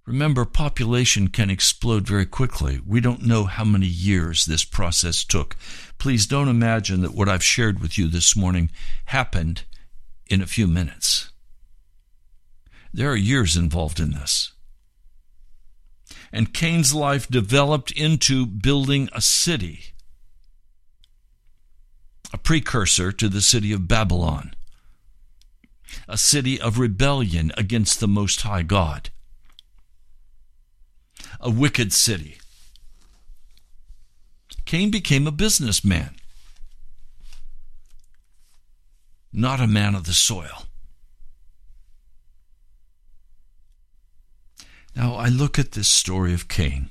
Remember, 0.05 0.43
population 0.43 1.29
can 1.29 1.49
explode 1.49 2.05
very 2.05 2.25
quickly. 2.25 2.81
We 2.85 2.99
don't 2.99 3.25
know 3.25 3.45
how 3.45 3.63
many 3.63 3.85
years 3.85 4.45
this 4.45 4.65
process 4.65 5.23
took. 5.23 5.55
Please 5.97 6.25
don't 6.25 6.49
imagine 6.49 7.01
that 7.01 7.13
what 7.13 7.29
I've 7.29 7.43
shared 7.43 7.79
with 7.79 7.97
you 7.97 8.07
this 8.07 8.35
morning 8.35 8.69
happened 9.05 9.63
in 10.27 10.41
a 10.41 10.47
few 10.47 10.67
minutes. 10.67 11.31
There 12.93 13.09
are 13.09 13.15
years 13.15 13.55
involved 13.55 13.99
in 13.99 14.11
this. 14.11 14.51
And 16.33 16.53
Cain's 16.53 16.93
life 16.93 17.29
developed 17.29 17.91
into 17.91 18.45
building 18.45 19.07
a 19.13 19.21
city, 19.21 19.90
a 22.33 22.37
precursor 22.37 23.11
to 23.11 23.29
the 23.29 23.41
city 23.41 23.71
of 23.71 23.87
Babylon 23.87 24.53
a 26.07 26.17
city 26.17 26.59
of 26.59 26.79
rebellion 26.79 27.51
against 27.57 27.99
the 27.99 28.07
Most 28.07 28.41
High 28.41 28.63
God, 28.63 29.09
a 31.39 31.49
wicked 31.49 31.93
city. 31.93 32.37
Cain 34.65 34.91
became 34.91 35.27
a 35.27 35.31
businessman, 35.31 36.15
not 39.33 39.59
a 39.59 39.67
man 39.67 39.95
of 39.95 40.05
the 40.05 40.13
soil. 40.13 40.65
Now 44.95 45.15
I 45.15 45.29
look 45.29 45.57
at 45.57 45.71
this 45.71 45.87
story 45.87 46.33
of 46.33 46.47
Cain, 46.47 46.89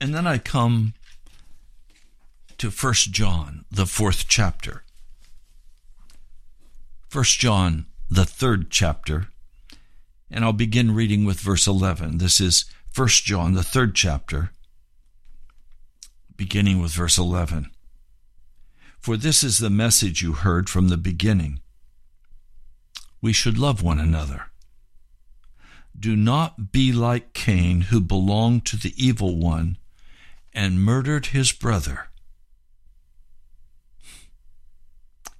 and 0.00 0.14
then 0.14 0.26
I 0.26 0.38
come 0.38 0.94
to 2.58 2.70
First 2.70 3.12
John, 3.12 3.64
the 3.70 3.86
fourth 3.86 4.28
chapter. 4.28 4.82
First 7.08 7.38
John, 7.38 7.86
the 8.10 8.24
third 8.24 8.70
chapter, 8.70 9.28
and 10.30 10.44
I'll 10.44 10.52
begin 10.52 10.94
reading 10.94 11.24
with 11.24 11.40
verse 11.40 11.66
11. 11.66 12.18
This 12.18 12.40
is 12.40 12.64
First 12.90 13.24
John, 13.24 13.52
the 13.52 13.62
third 13.62 13.94
chapter, 13.94 14.50
beginning 16.36 16.80
with 16.80 16.92
verse 16.92 17.18
11. 17.18 17.70
For 18.98 19.16
this 19.16 19.44
is 19.44 19.58
the 19.58 19.70
message 19.70 20.22
you 20.22 20.32
heard 20.32 20.68
from 20.68 20.88
the 20.88 20.96
beginning. 20.96 21.60
We 23.20 23.32
should 23.32 23.58
love 23.58 23.82
one 23.82 24.00
another. 24.00 24.46
Do 25.98 26.16
not 26.16 26.72
be 26.72 26.92
like 26.92 27.32
Cain, 27.32 27.82
who 27.82 28.00
belonged 28.00 28.64
to 28.66 28.76
the 28.76 28.94
evil 28.96 29.36
one 29.38 29.78
and 30.52 30.82
murdered 30.82 31.26
his 31.26 31.52
brother. 31.52 32.08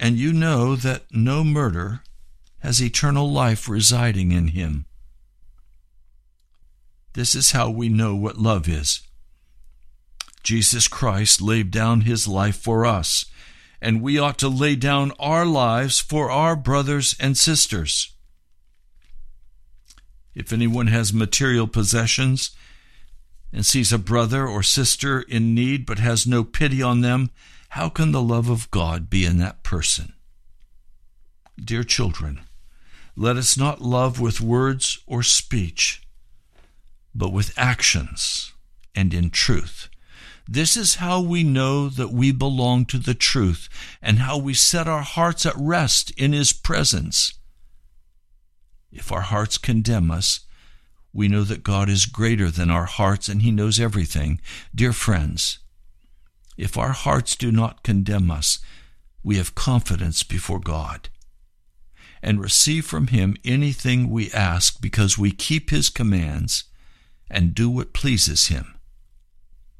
And 0.00 0.16
you 0.16 0.32
know 0.32 0.76
that 0.76 1.04
no 1.10 1.42
murder 1.42 2.02
has 2.60 2.82
eternal 2.82 3.30
life 3.30 3.68
residing 3.68 4.32
in 4.32 4.48
him. 4.48 4.86
This 7.14 7.34
is 7.34 7.52
how 7.52 7.70
we 7.70 7.88
know 7.88 8.14
what 8.14 8.38
love 8.38 8.68
is. 8.68 9.00
Jesus 10.42 10.88
Christ 10.88 11.42
laid 11.42 11.70
down 11.70 12.02
his 12.02 12.28
life 12.28 12.56
for 12.56 12.86
us, 12.86 13.26
and 13.80 14.00
we 14.00 14.18
ought 14.18 14.38
to 14.38 14.48
lay 14.48 14.76
down 14.76 15.12
our 15.18 15.44
lives 15.44 16.00
for 16.00 16.30
our 16.30 16.54
brothers 16.56 17.16
and 17.18 17.36
sisters. 17.36 18.12
If 20.34 20.52
anyone 20.52 20.86
has 20.86 21.12
material 21.12 21.66
possessions 21.66 22.52
and 23.52 23.66
sees 23.66 23.92
a 23.92 23.98
brother 23.98 24.46
or 24.46 24.62
sister 24.62 25.20
in 25.22 25.54
need 25.54 25.86
but 25.86 25.98
has 25.98 26.26
no 26.26 26.44
pity 26.44 26.80
on 26.80 27.00
them, 27.00 27.30
how 27.68 27.88
can 27.88 28.12
the 28.12 28.22
love 28.22 28.48
of 28.48 28.70
God 28.70 29.10
be 29.10 29.24
in 29.24 29.38
that 29.38 29.62
person? 29.62 30.14
Dear 31.62 31.82
children, 31.82 32.40
let 33.16 33.36
us 33.36 33.58
not 33.58 33.82
love 33.82 34.20
with 34.20 34.40
words 34.40 35.00
or 35.06 35.22
speech, 35.22 36.02
but 37.14 37.32
with 37.32 37.52
actions 37.58 38.52
and 38.94 39.12
in 39.12 39.30
truth. 39.30 39.88
This 40.48 40.76
is 40.76 40.94
how 40.94 41.20
we 41.20 41.42
know 41.42 41.90
that 41.90 42.10
we 42.10 42.32
belong 42.32 42.86
to 42.86 42.98
the 42.98 43.14
truth 43.14 43.68
and 44.00 44.20
how 44.20 44.38
we 44.38 44.54
set 44.54 44.88
our 44.88 45.02
hearts 45.02 45.44
at 45.44 45.54
rest 45.56 46.10
in 46.12 46.32
His 46.32 46.54
presence. 46.54 47.34
If 48.90 49.12
our 49.12 49.20
hearts 49.20 49.58
condemn 49.58 50.10
us, 50.10 50.40
we 51.12 51.28
know 51.28 51.44
that 51.44 51.62
God 51.62 51.90
is 51.90 52.06
greater 52.06 52.50
than 52.50 52.70
our 52.70 52.86
hearts 52.86 53.28
and 53.28 53.42
He 53.42 53.50
knows 53.50 53.78
everything. 53.78 54.40
Dear 54.74 54.94
friends, 54.94 55.58
if 56.58 56.76
our 56.76 56.92
hearts 56.92 57.36
do 57.36 57.50
not 57.52 57.84
condemn 57.84 58.30
us, 58.30 58.58
we 59.22 59.36
have 59.36 59.54
confidence 59.54 60.22
before 60.24 60.58
God 60.58 61.08
and 62.20 62.40
receive 62.40 62.84
from 62.84 63.06
him 63.06 63.36
anything 63.44 64.10
we 64.10 64.32
ask 64.32 64.80
because 64.80 65.16
we 65.16 65.30
keep 65.30 65.70
his 65.70 65.88
commands 65.88 66.64
and 67.30 67.54
do 67.54 67.70
what 67.70 67.92
pleases 67.92 68.48
him. 68.48 68.74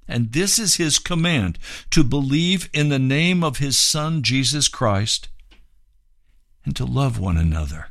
And 0.06 0.32
this 0.32 0.58
is 0.58 0.76
his 0.76 1.00
command 1.00 1.58
to 1.90 2.04
believe 2.04 2.70
in 2.72 2.88
the 2.88 2.98
name 2.98 3.42
of 3.42 3.58
his 3.58 3.76
Son, 3.76 4.22
Jesus 4.22 4.68
Christ, 4.68 5.28
and 6.64 6.76
to 6.76 6.84
love 6.84 7.18
one 7.18 7.36
another 7.36 7.88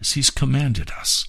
as 0.00 0.12
he's 0.12 0.30
commanded 0.30 0.90
us. 0.90 1.28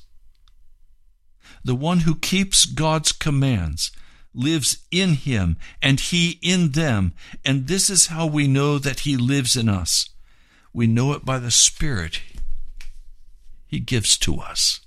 The 1.63 1.75
one 1.75 1.99
who 1.99 2.15
keeps 2.15 2.65
God's 2.65 3.11
commands 3.11 3.91
lives 4.33 4.79
in 4.91 5.13
him 5.13 5.57
and 5.81 5.99
he 5.99 6.39
in 6.41 6.71
them. 6.71 7.13
And 7.43 7.67
this 7.67 7.89
is 7.89 8.07
how 8.07 8.25
we 8.25 8.47
know 8.47 8.77
that 8.79 9.01
he 9.01 9.17
lives 9.17 9.55
in 9.55 9.69
us. 9.69 10.09
We 10.73 10.87
know 10.87 11.13
it 11.13 11.25
by 11.25 11.39
the 11.39 11.51
Spirit 11.51 12.21
he 13.67 13.79
gives 13.79 14.17
to 14.17 14.39
us. 14.39 14.81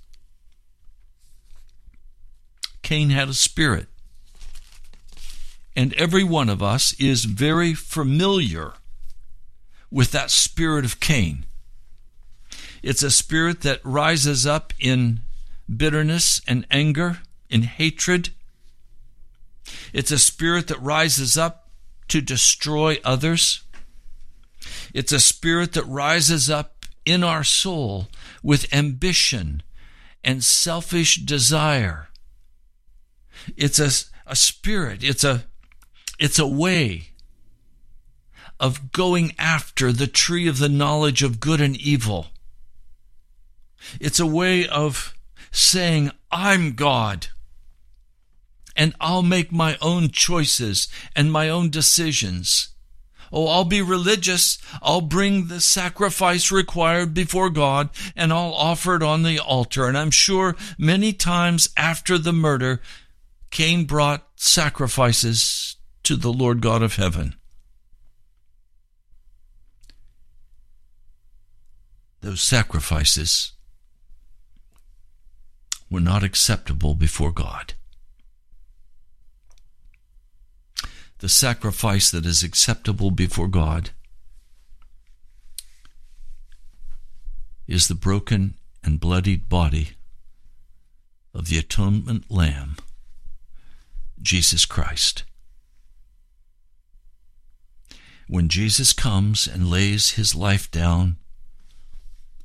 Cain 2.81 3.09
had 3.09 3.29
a 3.29 3.33
spirit. 3.33 3.87
And 5.75 5.93
every 5.93 6.23
one 6.23 6.49
of 6.49 6.61
us 6.61 6.93
is 6.99 7.23
very 7.25 7.73
familiar 7.73 8.73
with 9.89 10.11
that 10.11 10.29
spirit 10.29 10.85
of 10.85 10.99
Cain. 10.99 11.45
It's 12.83 13.01
a 13.01 13.09
spirit 13.09 13.61
that 13.61 13.79
rises 13.83 14.45
up 14.45 14.73
in 14.77 15.21
bitterness 15.73 16.41
and 16.45 16.67
anger, 16.69 17.19
in 17.49 17.63
hatred, 17.63 18.31
it's 19.93 20.11
a 20.11 20.19
spirit 20.19 20.67
that 20.67 20.81
rises 20.81 21.37
up 21.37 21.69
to 22.09 22.21
destroy 22.21 22.99
others. 23.03 23.63
It's 24.93 25.11
a 25.11 25.19
spirit 25.19 25.73
that 25.73 25.85
rises 25.85 26.49
up 26.49 26.85
in 27.05 27.23
our 27.23 27.43
soul 27.43 28.07
with 28.41 28.73
ambition 28.73 29.63
and 30.23 30.43
selfish 30.43 31.17
desire. 31.17 32.09
It's 33.57 33.79
a, 33.79 33.89
a 34.29 34.35
spirit, 34.35 35.03
it's 35.03 35.23
a, 35.23 35.45
it's 36.19 36.39
a 36.39 36.47
way 36.47 37.09
of 38.59 38.91
going 38.91 39.33
after 39.37 39.91
the 39.91 40.07
tree 40.07 40.47
of 40.47 40.59
the 40.59 40.69
knowledge 40.69 41.23
of 41.23 41.39
good 41.39 41.59
and 41.59 41.75
evil. 41.75 42.27
It's 43.99 44.19
a 44.19 44.25
way 44.25 44.67
of 44.67 45.13
saying, 45.51 46.11
I'm 46.31 46.73
God 46.73 47.27
and 48.75 48.95
I'll 48.99 49.23
make 49.23 49.51
my 49.51 49.77
own 49.81 50.09
choices 50.09 50.87
and 51.15 51.31
my 51.31 51.49
own 51.49 51.69
decisions. 51.69 52.69
Oh, 53.31 53.47
I'll 53.47 53.65
be 53.65 53.81
religious. 53.81 54.59
I'll 54.81 55.01
bring 55.01 55.47
the 55.47 55.59
sacrifice 55.59 56.51
required 56.51 57.15
before 57.15 57.49
God 57.49 57.89
and 58.15 58.31
I'll 58.31 58.53
offer 58.53 58.95
it 58.95 59.03
on 59.03 59.23
the 59.23 59.39
altar. 59.39 59.87
And 59.87 59.97
I'm 59.97 60.11
sure 60.11 60.55
many 60.77 61.13
times 61.13 61.69
after 61.75 62.19
the 62.19 62.33
murder, 62.33 62.79
Cain 63.49 63.85
brought 63.85 64.27
sacrifices 64.35 65.77
to 66.03 66.15
the 66.15 66.31
Lord 66.31 66.61
God 66.61 66.83
of 66.83 66.95
heaven. 66.95 67.35
Those 72.21 72.41
sacrifices 72.41 73.53
were 75.89 75.99
not 75.99 76.23
acceptable 76.23 76.93
before 76.95 77.31
God. 77.31 77.73
The 81.23 81.29
sacrifice 81.29 82.11
that 82.11 82.25
is 82.25 82.43
acceptable 82.43 83.09
before 83.09 83.47
God 83.47 83.91
is 87.65 87.87
the 87.87 87.95
broken 87.95 88.55
and 88.83 88.99
bloodied 88.99 89.47
body 89.47 89.91
of 91.33 91.47
the 91.47 91.57
atonement 91.57 92.29
lamb, 92.29 92.75
Jesus 94.21 94.65
Christ. 94.65 95.23
When 98.27 98.49
Jesus 98.49 98.91
comes 98.91 99.47
and 99.47 99.69
lays 99.69 100.15
his 100.15 100.35
life 100.35 100.69
down, 100.71 101.15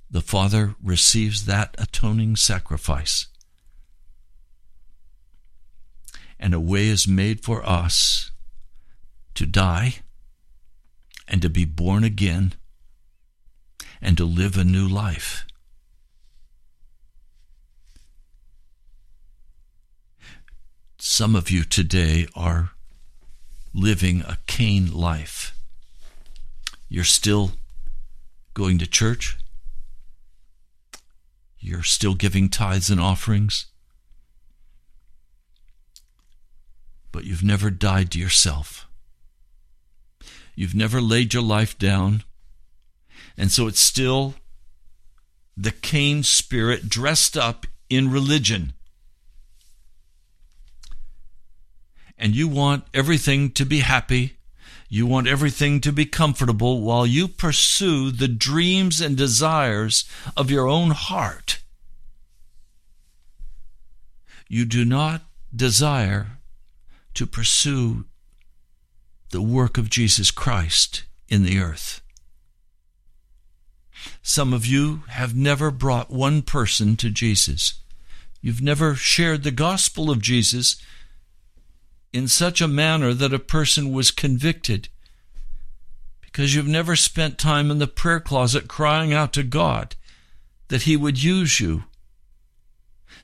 the 0.09 0.23
Father 0.23 0.77
receives 0.81 1.47
that 1.47 1.75
atoning 1.79 2.37
sacrifice. 2.37 3.27
And 6.39 6.55
a 6.55 6.61
way 6.61 6.87
is 6.87 7.09
made 7.09 7.43
for 7.43 7.69
us 7.69 8.31
to 9.39 9.47
die 9.47 9.95
and 11.29 11.41
to 11.41 11.49
be 11.49 11.65
born 11.65 12.03
again 12.03 12.55
and 14.03 14.17
to 14.17 14.25
live 14.25 14.59
a 14.59 14.65
new 14.65 14.89
life. 14.89 15.47
Some 20.99 21.37
of 21.37 21.53
you 21.53 21.63
today 21.63 22.27
are 22.35 22.71
living 23.73 24.23
a 24.23 24.39
Cain 24.49 24.93
life. 24.93 25.55
You're 26.89 27.05
still 27.05 27.53
going 28.55 28.79
to 28.79 28.89
church. 28.89 29.39
You're 31.61 31.85
still 31.85 32.17
giving 32.17 32.49
tithes 32.49 32.91
and 32.91 33.01
offerings. 33.01 33.67
But 37.13 37.23
you've 37.23 37.45
never 37.45 37.71
died 37.71 38.11
to 38.11 38.19
yourself. 38.19 38.89
You've 40.59 40.75
never 40.75 41.01
laid 41.01 41.35
your 41.35 41.43
life 41.45 41.79
down. 41.79 42.25
And 43.37 43.53
so 43.53 43.69
it's 43.69 43.79
still 43.79 44.35
the 45.57 45.71
Cain 45.71 46.25
spirit 46.25 46.89
dressed 46.89 47.37
up 47.37 47.65
in 47.89 48.11
religion. 48.11 48.73
And 52.19 52.35
you 52.35 52.49
want 52.49 52.87
everything 52.93 53.53
to 53.53 53.65
be 53.65 53.79
happy. 53.79 54.39
You 54.89 55.07
want 55.07 55.29
everything 55.29 55.81
to 55.83 55.93
be 55.93 56.05
comfortable 56.05 56.81
while 56.81 57.07
you 57.07 57.29
pursue 57.29 58.11
the 58.11 58.27
dreams 58.27 59.01
and 59.01 59.17
desires 59.17 60.07
of 60.37 60.51
your 60.51 60.67
own 60.67 60.91
heart. 60.91 61.61
You 64.49 64.65
do 64.65 64.85
not 64.85 65.23
desire 65.55 66.41
to 67.15 67.29
pursue 67.29 68.07
the 69.31 69.43
work 69.43 69.79
of 69.79 69.91
Jesus 69.91 70.31
Christ 70.31 71.05
in 71.29 71.43
the 71.43 71.59
earth. 71.59 72.01
Some 74.23 74.53
of 74.53 74.65
you 74.65 75.03
have 75.09 75.35
never 75.35 75.71
brought 75.71 76.11
one 76.11 76.43
person 76.43 76.97
to 76.97 77.11
Jesus. 77.11 77.75
You've 78.41 78.63
never 78.63 78.95
shared 78.95 79.43
the 79.43 79.51
gospel 79.51 80.11
of 80.11 80.23
Jesus 80.23 80.81
in 82.13 82.29
such 82.29 82.61
a 82.61 82.69
manner 82.69 83.13
that 83.13 83.35
a 83.35 83.39
person 83.39 83.93
was 83.93 84.11
convicted 84.11 84.89
because 86.21 86.55
you've 86.55 86.69
never 86.69 86.97
spent 86.97 87.39
time 87.39 87.71
in 87.71 87.79
the 87.79 87.87
prayer 87.87 88.21
closet 88.21 88.69
crying 88.69 89.13
out 89.13 89.33
to 89.33 89.43
God 89.43 89.97
that 90.69 90.83
He 90.83 90.97
would 90.97 91.23
use 91.23 91.61
you 91.61 91.85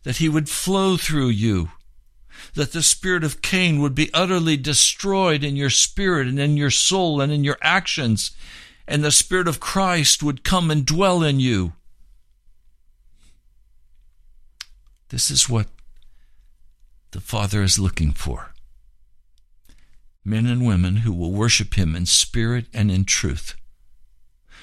that 0.04 0.18
he 0.18 0.28
would 0.28 0.48
flow 0.48 0.96
through 0.96 1.28
you, 1.28 1.70
that 2.54 2.72
the 2.72 2.82
spirit 2.82 3.24
of 3.24 3.42
Cain 3.42 3.80
would 3.80 3.94
be 3.94 4.12
utterly 4.12 4.56
destroyed 4.56 5.42
in 5.42 5.56
your 5.56 5.70
spirit 5.70 6.26
and 6.26 6.38
in 6.38 6.56
your 6.56 6.70
soul 6.70 7.20
and 7.20 7.32
in 7.32 7.44
your 7.44 7.58
actions, 7.62 8.32
and 8.86 9.02
the 9.02 9.10
spirit 9.10 9.48
of 9.48 9.60
Christ 9.60 10.22
would 10.22 10.44
come 10.44 10.70
and 10.70 10.84
dwell 10.84 11.22
in 11.22 11.40
you. 11.40 11.72
This 15.08 15.30
is 15.30 15.48
what 15.48 15.68
the 17.12 17.20
Father 17.20 17.62
is 17.62 17.78
looking 17.78 18.12
for 18.12 18.54
men 20.24 20.46
and 20.46 20.66
women 20.66 20.96
who 20.96 21.12
will 21.12 21.32
worship 21.32 21.74
Him 21.74 21.94
in 21.94 22.06
spirit 22.06 22.66
and 22.72 22.90
in 22.90 23.04
truth, 23.04 23.54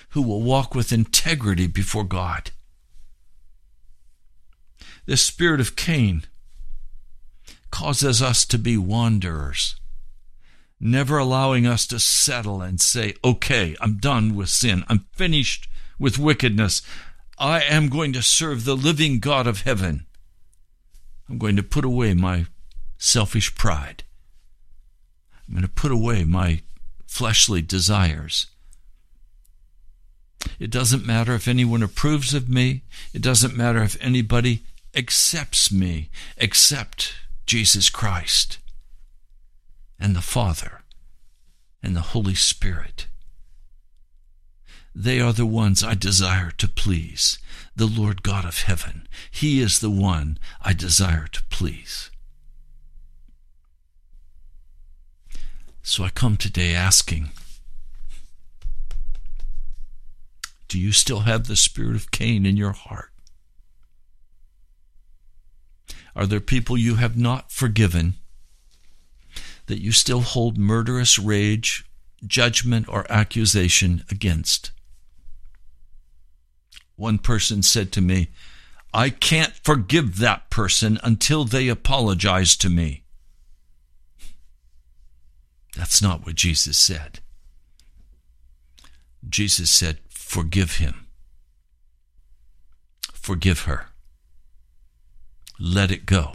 who 0.09 0.21
will 0.21 0.41
walk 0.41 0.73
with 0.73 0.91
integrity 0.91 1.67
before 1.67 2.03
God. 2.03 2.51
The 5.05 5.17
spirit 5.17 5.61
of 5.61 5.75
Cain 5.75 6.23
causes 7.71 8.21
us 8.21 8.45
to 8.45 8.57
be 8.57 8.77
wanderers, 8.77 9.75
never 10.79 11.17
allowing 11.17 11.65
us 11.65 11.87
to 11.87 11.99
settle 11.99 12.61
and 12.61 12.79
say, 12.79 13.15
okay, 13.23 13.75
I'm 13.81 13.97
done 13.97 14.35
with 14.35 14.49
sin. 14.49 14.83
I'm 14.87 15.05
finished 15.13 15.67
with 15.97 16.19
wickedness. 16.19 16.81
I 17.37 17.61
am 17.61 17.89
going 17.89 18.13
to 18.13 18.21
serve 18.21 18.65
the 18.65 18.75
living 18.75 19.19
God 19.19 19.47
of 19.47 19.61
heaven. 19.61 20.05
I'm 21.29 21.37
going 21.37 21.55
to 21.55 21.63
put 21.63 21.85
away 21.85 22.13
my 22.13 22.45
selfish 22.97 23.55
pride. 23.55 24.03
I'm 25.47 25.55
going 25.55 25.63
to 25.63 25.69
put 25.69 25.91
away 25.91 26.23
my 26.23 26.61
fleshly 27.07 27.61
desires. 27.61 28.47
It 30.59 30.71
doesn't 30.71 31.05
matter 31.05 31.33
if 31.33 31.47
anyone 31.47 31.83
approves 31.83 32.33
of 32.33 32.49
me. 32.49 32.83
It 33.13 33.21
doesn't 33.21 33.55
matter 33.55 33.81
if 33.81 33.97
anybody 34.01 34.63
accepts 34.95 35.71
me, 35.71 36.09
except 36.37 37.13
Jesus 37.45 37.89
Christ 37.89 38.59
and 39.99 40.15
the 40.15 40.21
Father 40.21 40.81
and 41.83 41.95
the 41.95 42.01
Holy 42.01 42.35
Spirit. 42.35 43.07
They 44.93 45.21
are 45.21 45.33
the 45.33 45.45
ones 45.45 45.83
I 45.83 45.93
desire 45.93 46.51
to 46.57 46.67
please, 46.67 47.37
the 47.75 47.85
Lord 47.85 48.23
God 48.23 48.43
of 48.45 48.63
heaven. 48.63 49.07
He 49.29 49.61
is 49.61 49.79
the 49.79 49.89
one 49.89 50.37
I 50.61 50.73
desire 50.73 51.27
to 51.27 51.43
please. 51.49 52.11
So 55.81 56.03
I 56.03 56.09
come 56.09 56.37
today 56.37 56.73
asking 56.75 57.31
Do 60.67 60.79
you 60.79 60.91
still 60.91 61.21
have 61.21 61.47
the 61.47 61.55
spirit 61.55 61.95
of 61.95 62.11
Cain 62.11 62.45
in 62.45 62.57
your 62.57 62.71
heart? 62.71 63.10
Are 66.15 66.25
there 66.25 66.39
people 66.39 66.77
you 66.77 66.95
have 66.95 67.17
not 67.17 67.51
forgiven 67.51 68.15
that 69.67 69.81
you 69.81 69.91
still 69.91 70.21
hold 70.21 70.57
murderous 70.57 71.17
rage, 71.17 71.85
judgment, 72.25 72.87
or 72.89 73.09
accusation 73.11 74.03
against? 74.09 74.71
One 76.95 77.17
person 77.17 77.63
said 77.63 77.91
to 77.93 78.01
me, 78.01 78.29
I 78.93 79.09
can't 79.09 79.53
forgive 79.63 80.17
that 80.17 80.49
person 80.49 80.99
until 81.03 81.45
they 81.45 81.69
apologize 81.69 82.57
to 82.57 82.69
me. 82.69 83.03
That's 85.77 86.01
not 86.01 86.25
what 86.25 86.35
Jesus 86.35 86.77
said. 86.77 87.19
Jesus 89.27 89.69
said, 89.69 89.99
Forgive 90.09 90.77
him. 90.77 91.07
Forgive 93.13 93.61
her. 93.61 93.90
Let 95.63 95.91
it 95.91 96.07
go. 96.07 96.33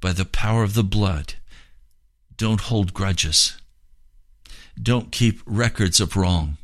By 0.00 0.12
the 0.12 0.24
power 0.24 0.62
of 0.62 0.74
the 0.74 0.84
blood, 0.84 1.34
don't 2.36 2.60
hold 2.60 2.94
grudges. 2.94 3.56
Don't 4.80 5.10
keep 5.10 5.40
records 5.44 5.98
of 5.98 6.14
wrong. 6.14 6.56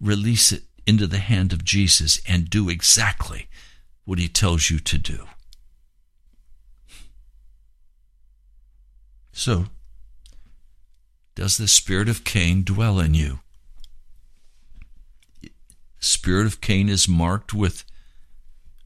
Release 0.00 0.52
it 0.52 0.62
into 0.86 1.08
the 1.08 1.18
hand 1.18 1.52
of 1.52 1.64
Jesus 1.64 2.20
and 2.28 2.48
do 2.48 2.68
exactly 2.68 3.48
what 4.04 4.20
he 4.20 4.28
tells 4.28 4.70
you 4.70 4.78
to 4.78 4.98
do. 4.98 5.26
So, 9.32 9.64
does 11.34 11.56
the 11.56 11.66
spirit 11.66 12.08
of 12.08 12.22
Cain 12.22 12.62
dwell 12.62 13.00
in 13.00 13.14
you? 13.14 13.40
Spirit 15.98 16.46
of 16.46 16.60
Cain 16.60 16.88
is 16.88 17.08
marked 17.08 17.52
with 17.52 17.84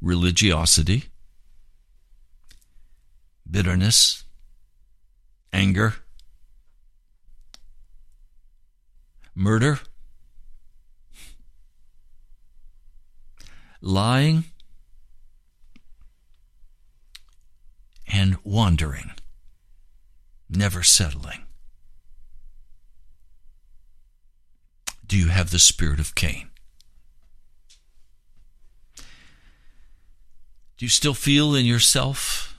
religiosity, 0.00 1.04
bitterness, 3.50 4.24
anger, 5.52 5.94
murder, 9.34 9.80
lying, 13.80 14.44
and 18.12 18.36
wandering, 18.42 19.12
never 20.48 20.82
settling. 20.82 21.44
Do 25.06 25.16
you 25.16 25.28
have 25.28 25.50
the 25.50 25.58
spirit 25.58 26.00
of 26.00 26.14
Cain? 26.14 26.50
Do 30.78 30.84
you 30.84 30.90
still 30.90 31.14
feel 31.14 31.56
in 31.56 31.66
yourself? 31.66 32.56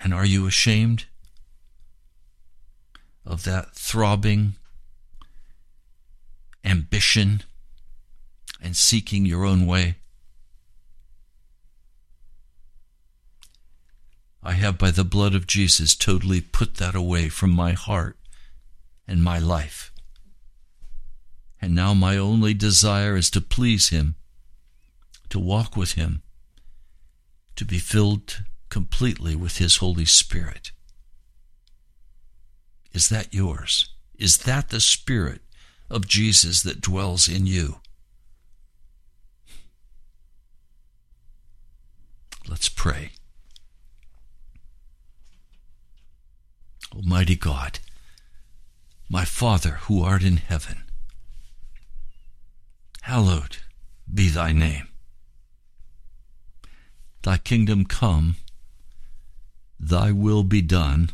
And 0.00 0.14
are 0.14 0.24
you 0.24 0.46
ashamed 0.46 1.06
of 3.26 3.42
that 3.42 3.74
throbbing 3.74 4.54
ambition 6.64 7.42
and 8.60 8.76
seeking 8.76 9.26
your 9.26 9.44
own 9.44 9.66
way? 9.66 9.96
I 14.40 14.52
have, 14.52 14.78
by 14.78 14.92
the 14.92 15.04
blood 15.04 15.34
of 15.34 15.46
Jesus, 15.46 15.96
totally 15.96 16.40
put 16.40 16.76
that 16.76 16.94
away 16.94 17.28
from 17.28 17.50
my 17.50 17.72
heart 17.72 18.16
and 19.06 19.22
my 19.22 19.40
life. 19.40 19.92
And 21.60 21.74
now 21.74 21.92
my 21.92 22.16
only 22.16 22.54
desire 22.54 23.16
is 23.16 23.30
to 23.30 23.40
please 23.40 23.88
Him, 23.90 24.14
to 25.28 25.38
walk 25.38 25.76
with 25.76 25.92
Him, 25.92 26.22
to 27.56 27.64
be 27.64 27.78
filled 27.78 28.44
completely 28.68 29.36
with 29.36 29.58
His 29.58 29.76
Holy 29.76 30.04
Spirit. 30.04 30.70
Is 32.92 33.08
that 33.08 33.32
yours? 33.32 33.88
Is 34.18 34.38
that 34.38 34.68
the 34.68 34.80
Spirit 34.80 35.40
of 35.90 36.06
Jesus 36.06 36.62
that 36.62 36.80
dwells 36.80 37.28
in 37.28 37.46
you? 37.46 37.76
Let's 42.48 42.68
pray. 42.68 43.12
Almighty 46.94 47.36
God, 47.36 47.78
my 49.08 49.24
Father 49.24 49.78
who 49.82 50.02
art 50.02 50.22
in 50.22 50.36
heaven, 50.36 50.84
hallowed 53.02 53.58
be 54.12 54.28
thy 54.28 54.52
name. 54.52 54.91
Thy 57.22 57.38
kingdom 57.38 57.84
come, 57.84 58.36
thy 59.78 60.10
will 60.10 60.42
be 60.42 60.60
done 60.60 61.10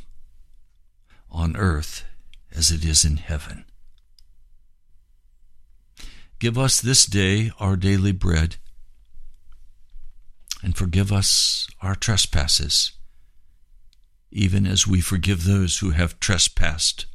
on 1.30 1.56
earth 1.56 2.04
as 2.52 2.70
it 2.70 2.84
is 2.84 3.04
in 3.04 3.18
heaven. 3.18 3.64
Give 6.38 6.56
us 6.56 6.80
this 6.80 7.04
day 7.04 7.50
our 7.58 7.76
daily 7.76 8.12
bread, 8.12 8.56
and 10.62 10.76
forgive 10.76 11.12
us 11.12 11.68
our 11.82 11.94
trespasses 11.94 12.92
even 14.30 14.66
as 14.66 14.86
we 14.86 15.00
forgive 15.00 15.44
those 15.44 15.78
who 15.78 15.90
have 15.90 16.20
trespassed 16.20 17.06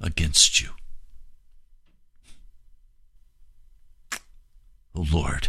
against 0.00 0.60
you. 0.60 0.70
O 4.94 5.00
oh 5.00 5.06
Lord, 5.10 5.48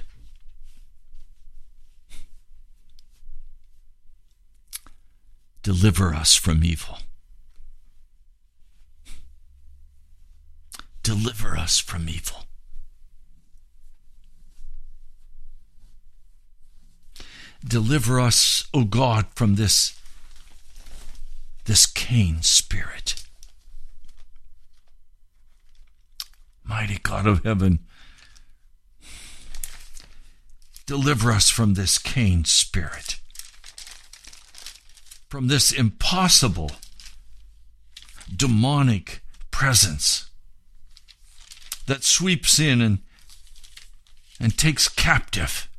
deliver 5.67 6.13
us 6.15 6.33
from 6.33 6.63
evil. 6.63 6.99
Deliver 11.03 11.57
us 11.57 11.77
from 11.77 12.07
evil. 12.07 12.45
Deliver 17.67 18.17
us, 18.17 18.65
O 18.73 18.85
God, 18.85 19.25
from 19.35 19.55
this 19.55 19.99
this 21.65 21.85
Cain 21.85 22.41
spirit. 22.43 23.25
Mighty 26.63 26.97
God 27.03 27.27
of 27.27 27.43
heaven, 27.43 27.79
Deliver 30.85 31.33
us 31.33 31.49
from 31.49 31.73
this 31.73 31.97
Cain 31.99 32.45
spirit, 32.45 33.19
from 35.27 35.47
this 35.47 35.71
impossible, 35.71 36.71
demonic 38.33 39.21
presence 39.51 40.29
that 41.85 42.03
sweeps 42.03 42.59
in 42.59 42.81
and, 42.81 42.99
and 44.39 44.57
takes 44.57 44.87
captive. 44.87 45.69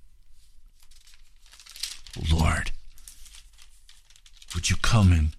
Lord, 2.32 2.72
would 4.54 4.70
you 4.70 4.76
come 4.76 5.12
in 5.12 5.34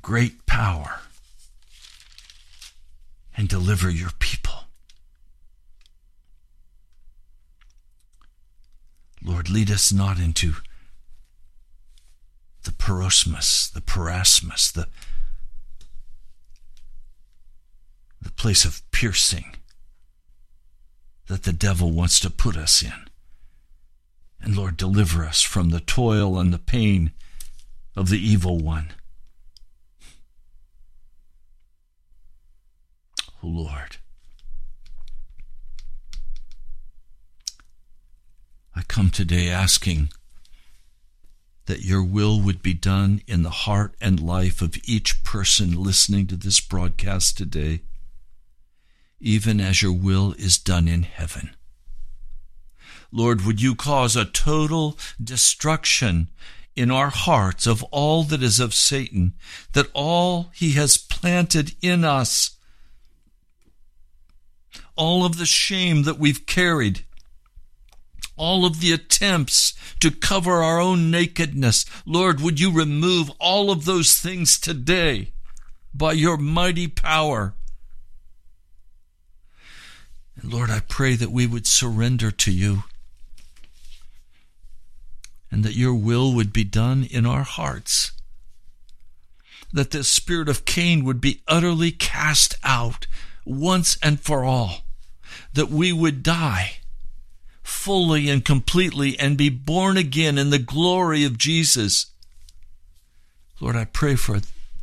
great 0.00 0.46
power 0.46 1.00
and 3.36 3.48
deliver 3.48 3.90
your 3.90 4.10
people? 4.18 4.64
Lord, 9.22 9.48
lead 9.48 9.70
us 9.70 9.90
not 9.92 10.18
into 10.18 10.56
the 12.64 12.72
parosmus, 12.72 13.70
the 13.70 13.80
parasmus, 13.80 14.72
the, 14.72 14.88
the 18.20 18.32
place 18.32 18.64
of 18.64 18.82
piercing 18.90 19.56
that 21.26 21.44
the 21.44 21.52
devil 21.52 21.90
wants 21.90 22.18
to 22.20 22.30
put 22.30 22.56
us 22.56 22.82
in. 22.82 22.92
And 24.40 24.56
Lord, 24.56 24.76
deliver 24.76 25.24
us 25.24 25.40
from 25.40 25.70
the 25.70 25.80
toil 25.80 26.38
and 26.38 26.52
the 26.52 26.58
pain 26.58 27.12
of 27.96 28.08
the 28.08 28.18
evil 28.18 28.58
one. 28.58 28.92
Oh 33.42 33.48
Lord, 33.48 33.96
I 38.74 38.82
come 38.82 39.10
today 39.10 39.48
asking 39.48 40.10
that 41.66 41.82
your 41.82 42.02
will 42.02 42.40
would 42.40 42.62
be 42.62 42.74
done 42.74 43.22
in 43.26 43.42
the 43.42 43.50
heart 43.50 43.94
and 44.00 44.20
life 44.20 44.60
of 44.60 44.76
each 44.84 45.22
person 45.24 45.72
listening 45.72 46.26
to 46.26 46.36
this 46.36 46.60
broadcast 46.60 47.38
today, 47.38 47.80
even 49.20 49.60
as 49.60 49.80
your 49.80 49.92
will 49.92 50.34
is 50.38 50.58
done 50.58 50.86
in 50.86 51.02
heaven. 51.04 51.50
Lord, 53.10 53.46
would 53.46 53.62
you 53.62 53.74
cause 53.74 54.16
a 54.16 54.24
total 54.24 54.98
destruction 55.22 56.28
in 56.76 56.90
our 56.90 57.10
hearts 57.10 57.66
of 57.66 57.82
all 57.84 58.24
that 58.24 58.42
is 58.42 58.58
of 58.58 58.74
Satan, 58.74 59.34
that 59.72 59.86
all 59.94 60.50
he 60.52 60.72
has 60.72 60.96
planted 60.96 61.74
in 61.80 62.04
us, 62.04 62.56
all 64.96 65.24
of 65.24 65.38
the 65.38 65.46
shame 65.46 66.02
that 66.02 66.18
we've 66.18 66.46
carried, 66.46 67.04
all 68.36 68.64
of 68.64 68.80
the 68.80 68.92
attempts 68.92 69.74
to 70.00 70.10
cover 70.10 70.62
our 70.62 70.80
own 70.80 71.10
nakedness. 71.10 71.84
Lord, 72.04 72.40
would 72.40 72.60
you 72.60 72.70
remove 72.72 73.30
all 73.38 73.70
of 73.70 73.84
those 73.84 74.18
things 74.18 74.58
today 74.58 75.32
by 75.92 76.12
your 76.12 76.36
mighty 76.36 76.88
power? 76.88 77.54
And 80.40 80.52
Lord, 80.52 80.70
I 80.70 80.80
pray 80.80 81.14
that 81.16 81.30
we 81.30 81.46
would 81.46 81.66
surrender 81.66 82.30
to 82.30 82.50
you 82.52 82.84
and 85.50 85.62
that 85.64 85.76
your 85.76 85.94
will 85.94 86.32
would 86.34 86.52
be 86.52 86.64
done 86.64 87.04
in 87.04 87.24
our 87.24 87.44
hearts. 87.44 88.12
That 89.72 89.92
the 89.92 90.02
spirit 90.02 90.48
of 90.48 90.64
Cain 90.64 91.04
would 91.04 91.20
be 91.20 91.42
utterly 91.46 91.92
cast 91.92 92.56
out 92.64 93.06
once 93.44 93.96
and 94.02 94.20
for 94.20 94.44
all. 94.44 94.82
That 95.52 95.70
we 95.70 95.92
would 95.92 96.22
die 96.22 96.78
fully 97.64 98.28
and 98.28 98.44
completely 98.44 99.18
and 99.18 99.36
be 99.36 99.48
born 99.48 99.96
again 99.96 100.38
in 100.38 100.50
the 100.50 100.58
glory 100.58 101.24
of 101.24 101.38
Jesus. 101.38 102.06
Lord, 103.58 103.74
I 103.74 103.86
pray 103.86 104.14
for 104.14 104.40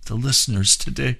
the 0.07 0.15
listeners 0.15 0.75
today. 0.75 1.19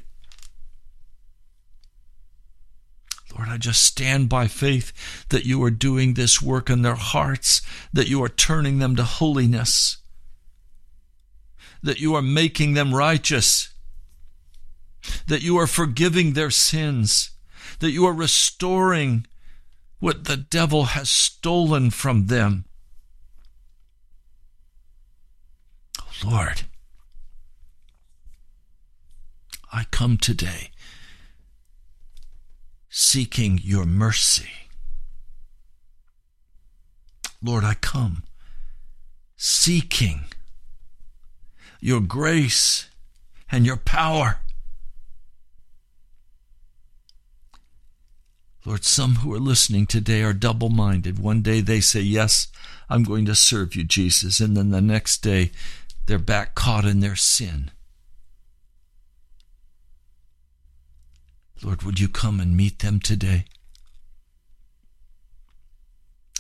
Lord, 3.37 3.47
I 3.47 3.57
just 3.57 3.85
stand 3.85 4.27
by 4.27 4.47
faith 4.47 5.25
that 5.29 5.45
you 5.45 5.63
are 5.63 5.71
doing 5.71 6.15
this 6.15 6.41
work 6.41 6.69
in 6.69 6.81
their 6.81 6.95
hearts, 6.95 7.61
that 7.93 8.09
you 8.09 8.21
are 8.23 8.29
turning 8.29 8.79
them 8.79 8.95
to 8.95 9.03
holiness, 9.03 9.97
that 11.81 11.99
you 11.99 12.15
are 12.15 12.21
making 12.21 12.73
them 12.73 12.93
righteous, 12.93 13.73
that 15.27 15.43
you 15.43 15.57
are 15.57 15.67
forgiving 15.67 16.33
their 16.33 16.51
sins, 16.51 17.31
that 17.79 17.91
you 17.91 18.05
are 18.05 18.13
restoring 18.13 19.25
what 20.01 20.23
the 20.23 20.35
devil 20.35 20.85
has 20.85 21.09
stolen 21.09 21.91
from 21.91 22.25
them. 22.25 22.65
Oh, 25.99 26.29
Lord, 26.29 26.63
I 29.71 29.85
come 29.91 30.17
today 30.17 30.71
seeking 32.89 33.59
your 33.63 33.85
mercy. 33.85 34.49
Lord, 37.41 37.63
I 37.63 37.75
come 37.75 38.23
seeking 39.37 40.25
your 41.79 42.01
grace 42.01 42.89
and 43.51 43.67
your 43.67 43.77
power. 43.77 44.39
Lord, 48.63 48.83
some 48.83 49.15
who 49.15 49.33
are 49.33 49.39
listening 49.39 49.87
today 49.87 50.21
are 50.21 50.33
double 50.33 50.69
minded. 50.69 51.17
One 51.17 51.41
day 51.41 51.61
they 51.61 51.81
say, 51.81 52.01
Yes, 52.01 52.47
I'm 52.89 53.03
going 53.03 53.25
to 53.25 53.35
serve 53.35 53.75
you, 53.75 53.83
Jesus. 53.83 54.39
And 54.39 54.55
then 54.55 54.69
the 54.69 54.81
next 54.81 55.19
day 55.19 55.51
they're 56.05 56.19
back 56.19 56.53
caught 56.53 56.85
in 56.85 56.99
their 56.99 57.15
sin. 57.15 57.71
Lord, 61.63 61.83
would 61.83 61.99
you 61.99 62.07
come 62.07 62.39
and 62.39 62.57
meet 62.57 62.79
them 62.79 62.99
today? 62.99 63.45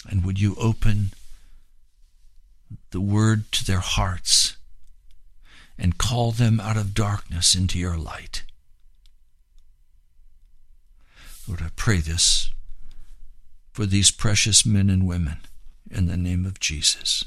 And 0.09 0.25
would 0.25 0.39
you 0.39 0.55
open 0.55 1.11
the 2.91 3.01
word 3.01 3.51
to 3.53 3.65
their 3.65 3.79
hearts 3.79 4.57
and 5.77 5.97
call 5.97 6.31
them 6.31 6.59
out 6.59 6.77
of 6.77 6.93
darkness 6.93 7.55
into 7.55 7.79
your 7.79 7.97
light? 7.97 8.43
Lord, 11.51 11.63
I 11.63 11.69
pray 11.75 11.97
this 11.97 12.49
for 13.73 13.85
these 13.85 14.09
precious 14.09 14.65
men 14.65 14.89
and 14.89 15.05
women 15.05 15.39
in 15.89 16.05
the 16.07 16.15
name 16.15 16.45
of 16.45 16.61
Jesus. 16.61 17.25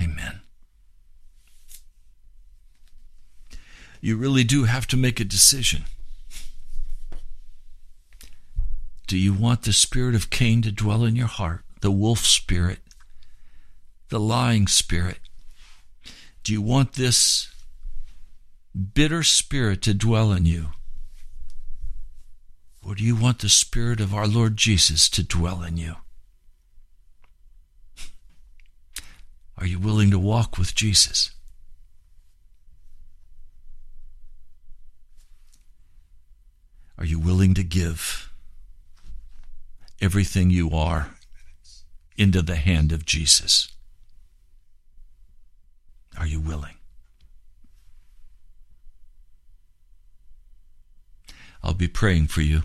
Amen. 0.00 0.40
You 4.00 4.16
really 4.16 4.42
do 4.42 4.64
have 4.64 4.86
to 4.86 4.96
make 4.96 5.20
a 5.20 5.24
decision. 5.24 5.84
Do 9.06 9.18
you 9.18 9.34
want 9.34 9.64
the 9.64 9.74
spirit 9.74 10.14
of 10.14 10.30
Cain 10.30 10.62
to 10.62 10.72
dwell 10.72 11.04
in 11.04 11.14
your 11.14 11.26
heart, 11.26 11.62
the 11.82 11.90
wolf 11.90 12.20
spirit, 12.20 12.78
the 14.08 14.18
lying 14.18 14.66
spirit? 14.66 15.18
Do 16.42 16.54
you 16.54 16.62
want 16.62 16.94
this 16.94 17.52
bitter 18.94 19.22
spirit 19.22 19.82
to 19.82 19.92
dwell 19.92 20.32
in 20.32 20.46
you? 20.46 20.68
Or 22.86 22.94
do 22.94 23.02
you 23.02 23.16
want 23.16 23.38
the 23.38 23.48
spirit 23.48 24.00
of 24.00 24.14
our 24.14 24.26
Lord 24.26 24.56
Jesus 24.56 25.08
to 25.10 25.22
dwell 25.22 25.62
in 25.62 25.76
you? 25.76 25.96
Are 29.56 29.66
you 29.66 29.78
willing 29.78 30.10
to 30.10 30.18
walk 30.18 30.58
with 30.58 30.74
Jesus? 30.74 31.30
Are 36.98 37.06
you 37.06 37.18
willing 37.18 37.54
to 37.54 37.64
give? 37.64 38.30
everything 40.04 40.50
you 40.50 40.70
are 40.70 41.14
into 42.16 42.42
the 42.42 42.56
hand 42.56 42.92
of 42.92 43.06
Jesus? 43.06 43.68
Are 46.18 46.26
you 46.26 46.38
willing? 46.38 46.74
I'll 51.62 51.74
be 51.74 51.88
praying 51.88 52.26
for 52.26 52.42
you. 52.42 52.64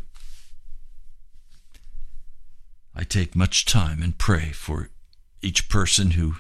I 3.00 3.04
take 3.04 3.34
much 3.34 3.64
time 3.64 4.04
and 4.04 4.18
pray 4.18 4.52
for 4.52 4.89
each 5.41 5.70
person 5.70 6.12
who 6.12 6.36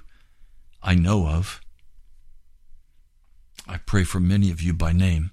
I 0.83 0.93
know 0.93 1.25
of. 1.25 1.61
I 3.65 3.77
pray 3.77 4.03
for 4.03 4.19
many 4.19 4.51
of 4.51 4.61
you 4.61 4.73
by 4.73 4.91
name, 4.91 5.31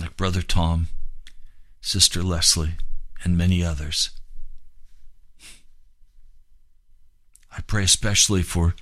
like 0.00 0.16
Brother 0.16 0.42
Tom, 0.42 0.88
Sister 1.80 2.24
Leslie, 2.24 2.72
and 3.22 3.38
many 3.38 3.62
others. 3.62 4.10
I 7.56 7.60
pray 7.60 7.84
especially 7.84 8.42
for 8.42 8.74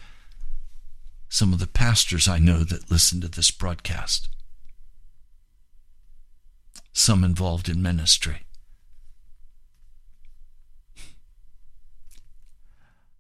some 1.29 1.53
of 1.53 1.59
the 1.59 1.67
pastors 1.67 2.27
I 2.27 2.39
know 2.39 2.65
that 2.65 2.91
listen 2.91 3.21
to 3.21 3.29
this 3.29 3.51
broadcast, 3.51 4.31
some 6.95 7.23
involved 7.23 7.69
in 7.69 7.83
ministry. 7.83 8.47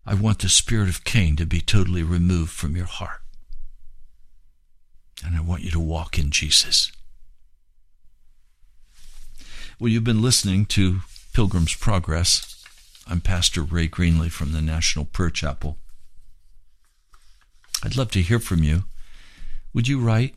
I 0.04 0.14
want 0.14 0.40
the 0.40 0.48
spirit 0.48 0.88
of 0.88 1.04
Cain 1.04 1.36
to 1.36 1.46
be 1.46 1.60
totally 1.60 2.02
removed 2.02 2.50
from 2.50 2.76
your 2.76 2.86
heart. 2.86 3.20
And 5.24 5.36
I 5.36 5.40
want 5.40 5.62
you 5.62 5.70
to 5.70 5.80
walk 5.80 6.18
in 6.18 6.30
Jesus. 6.30 6.90
Well, 9.78 9.88
you've 9.88 10.02
been 10.02 10.22
listening 10.22 10.66
to 10.66 11.00
Pilgrim's 11.32 11.74
Progress. 11.74 12.64
I'm 13.06 13.20
Pastor 13.20 13.62
Ray 13.62 13.88
Greenley 13.88 14.30
from 14.30 14.52
the 14.52 14.60
National 14.60 15.04
Prayer 15.04 15.30
Chapel. 15.30 15.78
I'd 17.84 17.96
love 17.96 18.10
to 18.12 18.22
hear 18.22 18.40
from 18.40 18.64
you. 18.64 18.84
Would 19.72 19.86
you 19.86 20.00
write? 20.00 20.34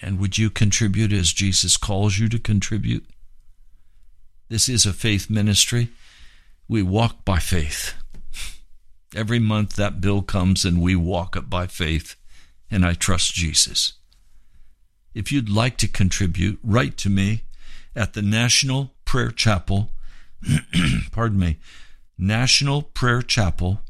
And 0.00 0.18
would 0.18 0.38
you 0.38 0.48
contribute 0.48 1.12
as 1.12 1.32
Jesus 1.32 1.76
calls 1.76 2.18
you 2.18 2.28
to 2.28 2.38
contribute? 2.38 3.04
This 4.48 4.68
is 4.68 4.86
a 4.86 4.92
faith 4.92 5.28
ministry. 5.28 5.88
We 6.70 6.82
walk 6.84 7.24
by 7.24 7.40
faith. 7.40 7.94
Every 9.12 9.40
month 9.40 9.74
that 9.74 10.00
bill 10.00 10.22
comes 10.22 10.64
and 10.64 10.80
we 10.80 10.94
walk 10.94 11.34
it 11.34 11.50
by 11.50 11.66
faith, 11.66 12.14
and 12.70 12.86
I 12.86 12.94
trust 12.94 13.34
Jesus. 13.34 13.94
If 15.12 15.32
you'd 15.32 15.48
like 15.48 15.76
to 15.78 15.88
contribute, 15.88 16.60
write 16.62 16.96
to 16.98 17.10
me 17.10 17.42
at 17.96 18.12
the 18.12 18.22
National 18.22 18.94
Prayer 19.04 19.32
Chapel, 19.32 19.90
pardon 21.10 21.40
me, 21.40 21.58
National 22.16 22.82
Prayer 22.82 23.22
Chapel, 23.22 23.80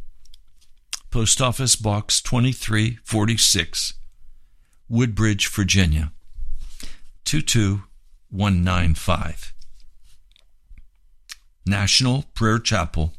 Post 1.11 1.43
Office 1.43 1.77
Box 1.77 2.23
2346, 2.23 3.93
Woodbridge, 4.89 5.49
Virginia 5.49 6.13
22195. 7.27 9.53
National 11.67 12.25
Prayer 12.35 12.59
Chapel, 12.59 13.13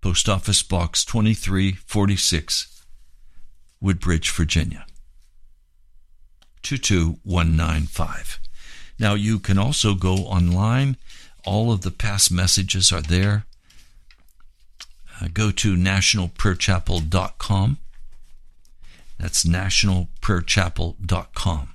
Post 0.00 0.28
Office 0.28 0.62
Box 0.62 1.04
2346, 1.04 2.84
Woodbridge, 3.80 4.30
Virginia 4.30 4.86
22195. 6.62 8.38
Now 8.98 9.14
you 9.14 9.38
can 9.38 9.58
also 9.58 9.94
go 9.94 10.14
online. 10.14 10.96
All 11.44 11.70
of 11.70 11.82
the 11.82 11.90
past 11.90 12.32
messages 12.32 12.90
are 12.92 13.02
there. 13.02 13.44
Uh, 15.20 15.28
go 15.32 15.50
to 15.50 15.76
nationalprayerchapel.com. 15.76 17.78
That's 19.18 19.44
nationalprayerchapel.com. 19.44 21.68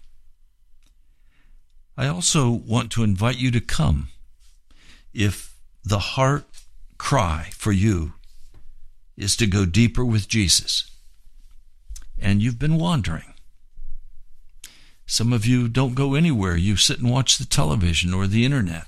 I 1.98 2.08
also 2.08 2.50
want 2.50 2.92
to 2.92 3.04
invite 3.04 3.38
you 3.38 3.52
to 3.52 3.62
come. 3.62 4.08
If 5.14 5.51
the 5.84 6.00
heart 6.00 6.46
cry 6.98 7.50
for 7.54 7.72
you 7.72 8.14
is 9.18 9.36
to 9.38 9.48
go 9.48 9.66
deeper 9.66 10.06
with 10.06 10.28
Jesus, 10.28 10.90
and 12.18 12.42
you've 12.42 12.60
been 12.60 12.78
wandering, 12.78 13.34
some 15.06 15.34
of 15.34 15.46
you 15.46 15.68
don't 15.68 15.94
go 15.94 16.14
anywhere. 16.14 16.56
You 16.56 16.78
sit 16.78 17.00
and 17.00 17.12
watch 17.12 17.38
the 17.38 17.46
television 17.46 18.14
or 18.14 18.28
the 18.28 18.46
internet. 18.46 18.86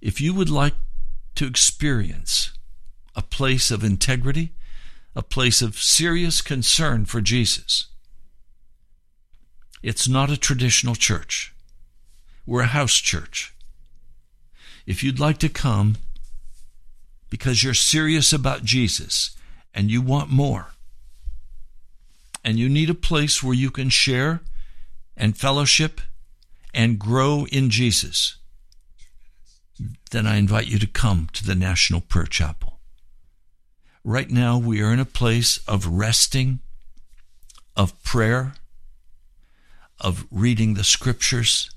If 0.00 0.20
you 0.20 0.32
would 0.32 0.48
like 0.48 0.74
to 1.34 1.46
experience 1.46 2.52
a 3.16 3.22
place 3.22 3.72
of 3.72 3.82
integrity, 3.82 4.52
a 5.16 5.22
place 5.22 5.60
of 5.60 5.76
serious 5.76 6.40
concern 6.40 7.04
for 7.04 7.20
Jesus, 7.20 7.88
it's 9.82 10.06
not 10.06 10.30
a 10.30 10.36
traditional 10.36 10.94
church. 10.94 11.52
We're 12.46 12.62
a 12.62 12.66
house 12.66 12.94
church. 12.94 13.52
If 14.88 15.04
you'd 15.04 15.20
like 15.20 15.36
to 15.40 15.50
come 15.50 15.96
because 17.28 17.62
you're 17.62 17.74
serious 17.74 18.32
about 18.32 18.64
Jesus 18.64 19.36
and 19.74 19.90
you 19.90 20.00
want 20.00 20.30
more, 20.30 20.68
and 22.42 22.58
you 22.58 22.70
need 22.70 22.88
a 22.88 22.94
place 22.94 23.42
where 23.42 23.52
you 23.52 23.70
can 23.70 23.90
share 23.90 24.40
and 25.14 25.36
fellowship 25.36 26.00
and 26.72 26.98
grow 26.98 27.46
in 27.52 27.68
Jesus, 27.68 28.38
then 30.10 30.26
I 30.26 30.36
invite 30.36 30.68
you 30.68 30.78
to 30.78 30.86
come 30.86 31.28
to 31.34 31.44
the 31.44 31.54
National 31.54 32.00
Prayer 32.00 32.24
Chapel. 32.24 32.78
Right 34.04 34.30
now, 34.30 34.56
we 34.56 34.80
are 34.80 34.90
in 34.90 35.00
a 35.00 35.04
place 35.04 35.58
of 35.68 35.86
resting, 35.86 36.60
of 37.76 38.02
prayer, 38.02 38.54
of 40.00 40.26
reading 40.30 40.72
the 40.74 40.84
scriptures, 40.84 41.70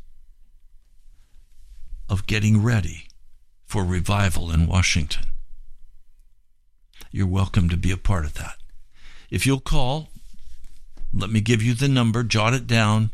of 2.12 2.28
getting 2.28 2.62
ready 2.62 3.08
for 3.66 3.86
revival 3.86 4.52
in 4.52 4.68
Washington. 4.68 5.24
You're 7.10 7.26
welcome 7.26 7.70
to 7.70 7.78
be 7.78 7.90
a 7.90 7.96
part 7.96 8.26
of 8.26 8.34
that. 8.34 8.58
If 9.30 9.46
you'll 9.46 9.62
call, 9.62 10.10
let 11.14 11.30
me 11.30 11.40
give 11.40 11.64
you 11.64 11.74
the 11.74 11.88
number, 11.88 12.24
jot 12.24 12.54
it 12.54 12.68
down. 12.68 13.12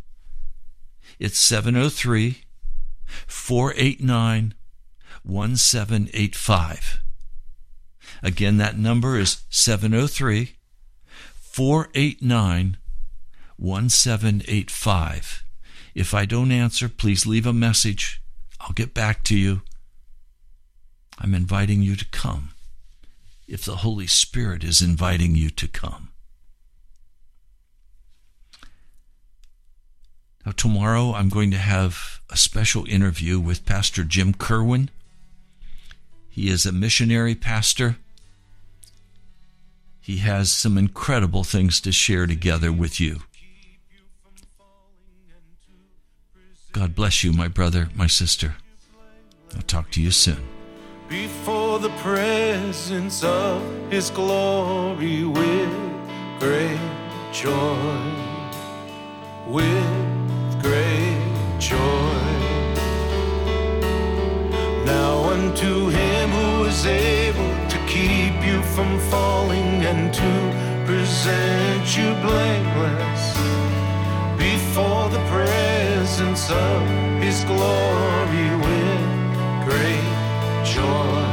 It's 1.19 1.37
703 1.37 2.41
489 3.27 4.55
1785. 5.21 6.99
Again, 8.23 8.57
that 8.57 8.79
number 8.79 9.19
is 9.19 9.43
703 9.51 10.55
489 11.35 12.77
1785. 13.57 15.43
If 15.93 16.13
I 16.15 16.25
don't 16.25 16.51
answer, 16.51 16.89
please 16.89 17.27
leave 17.27 17.45
a 17.45 17.53
message. 17.53 18.23
I'll 18.67 18.73
get 18.73 18.93
back 18.93 19.23
to 19.25 19.37
you. 19.37 19.61
I'm 21.17 21.33
inviting 21.33 21.81
you 21.81 21.95
to 21.95 22.05
come 22.05 22.49
if 23.47 23.63
the 23.63 23.77
Holy 23.77 24.07
Spirit 24.07 24.61
is 24.61 24.81
inviting 24.81 25.35
you 25.35 25.49
to 25.51 25.69
come. 25.69 26.09
Now, 30.45 30.51
tomorrow 30.51 31.13
I'm 31.13 31.29
going 31.29 31.49
to 31.51 31.57
have 31.57 32.19
a 32.29 32.35
special 32.35 32.85
interview 32.87 33.39
with 33.39 33.65
Pastor 33.65 34.03
Jim 34.03 34.33
Kerwin. 34.33 34.89
He 36.29 36.49
is 36.49 36.65
a 36.65 36.73
missionary 36.73 37.35
pastor. 37.35 37.97
He 40.01 40.17
has 40.17 40.51
some 40.51 40.77
incredible 40.77 41.45
things 41.45 41.79
to 41.81 41.93
share 41.93 42.27
together 42.27 42.71
with 42.73 42.99
you. 42.99 43.21
God 46.77 46.93
bless 46.93 47.23
you, 47.23 47.33
my 47.33 47.47
brother, 47.47 47.89
my 47.95 48.05
sister. 48.05 48.55
I'll 49.55 49.63
talk 49.63 49.89
to 49.93 50.01
you 50.01 50.11
soon. 50.11 50.37
Before 51.09 51.79
the 51.79 51.89
presence 52.05 53.23
of 53.23 53.63
His 53.89 54.11
glory 54.11 55.23
with 55.23 55.73
great 56.39 56.79
joy, 57.33 58.13
with 59.47 60.61
great 60.61 61.57
joy. 61.57 62.21
Now 64.85 65.29
unto 65.33 65.89
Him 65.89 66.29
who 66.29 66.65
is 66.65 66.85
able 66.85 67.69
to 67.69 67.77
keep 67.87 68.35
you 68.45 68.61
from 68.75 68.99
falling 69.09 69.83
and 69.83 70.13
to 70.13 70.85
present 70.85 71.97
you 71.97 72.13
blameless 72.21 73.56
before 74.37 75.09
the 75.09 75.19
presence 75.29 76.49
of 76.49 76.81
His 77.21 77.43
glory 77.43 78.49
with 78.65 79.03
great 79.67 80.13
joy, 80.63 81.26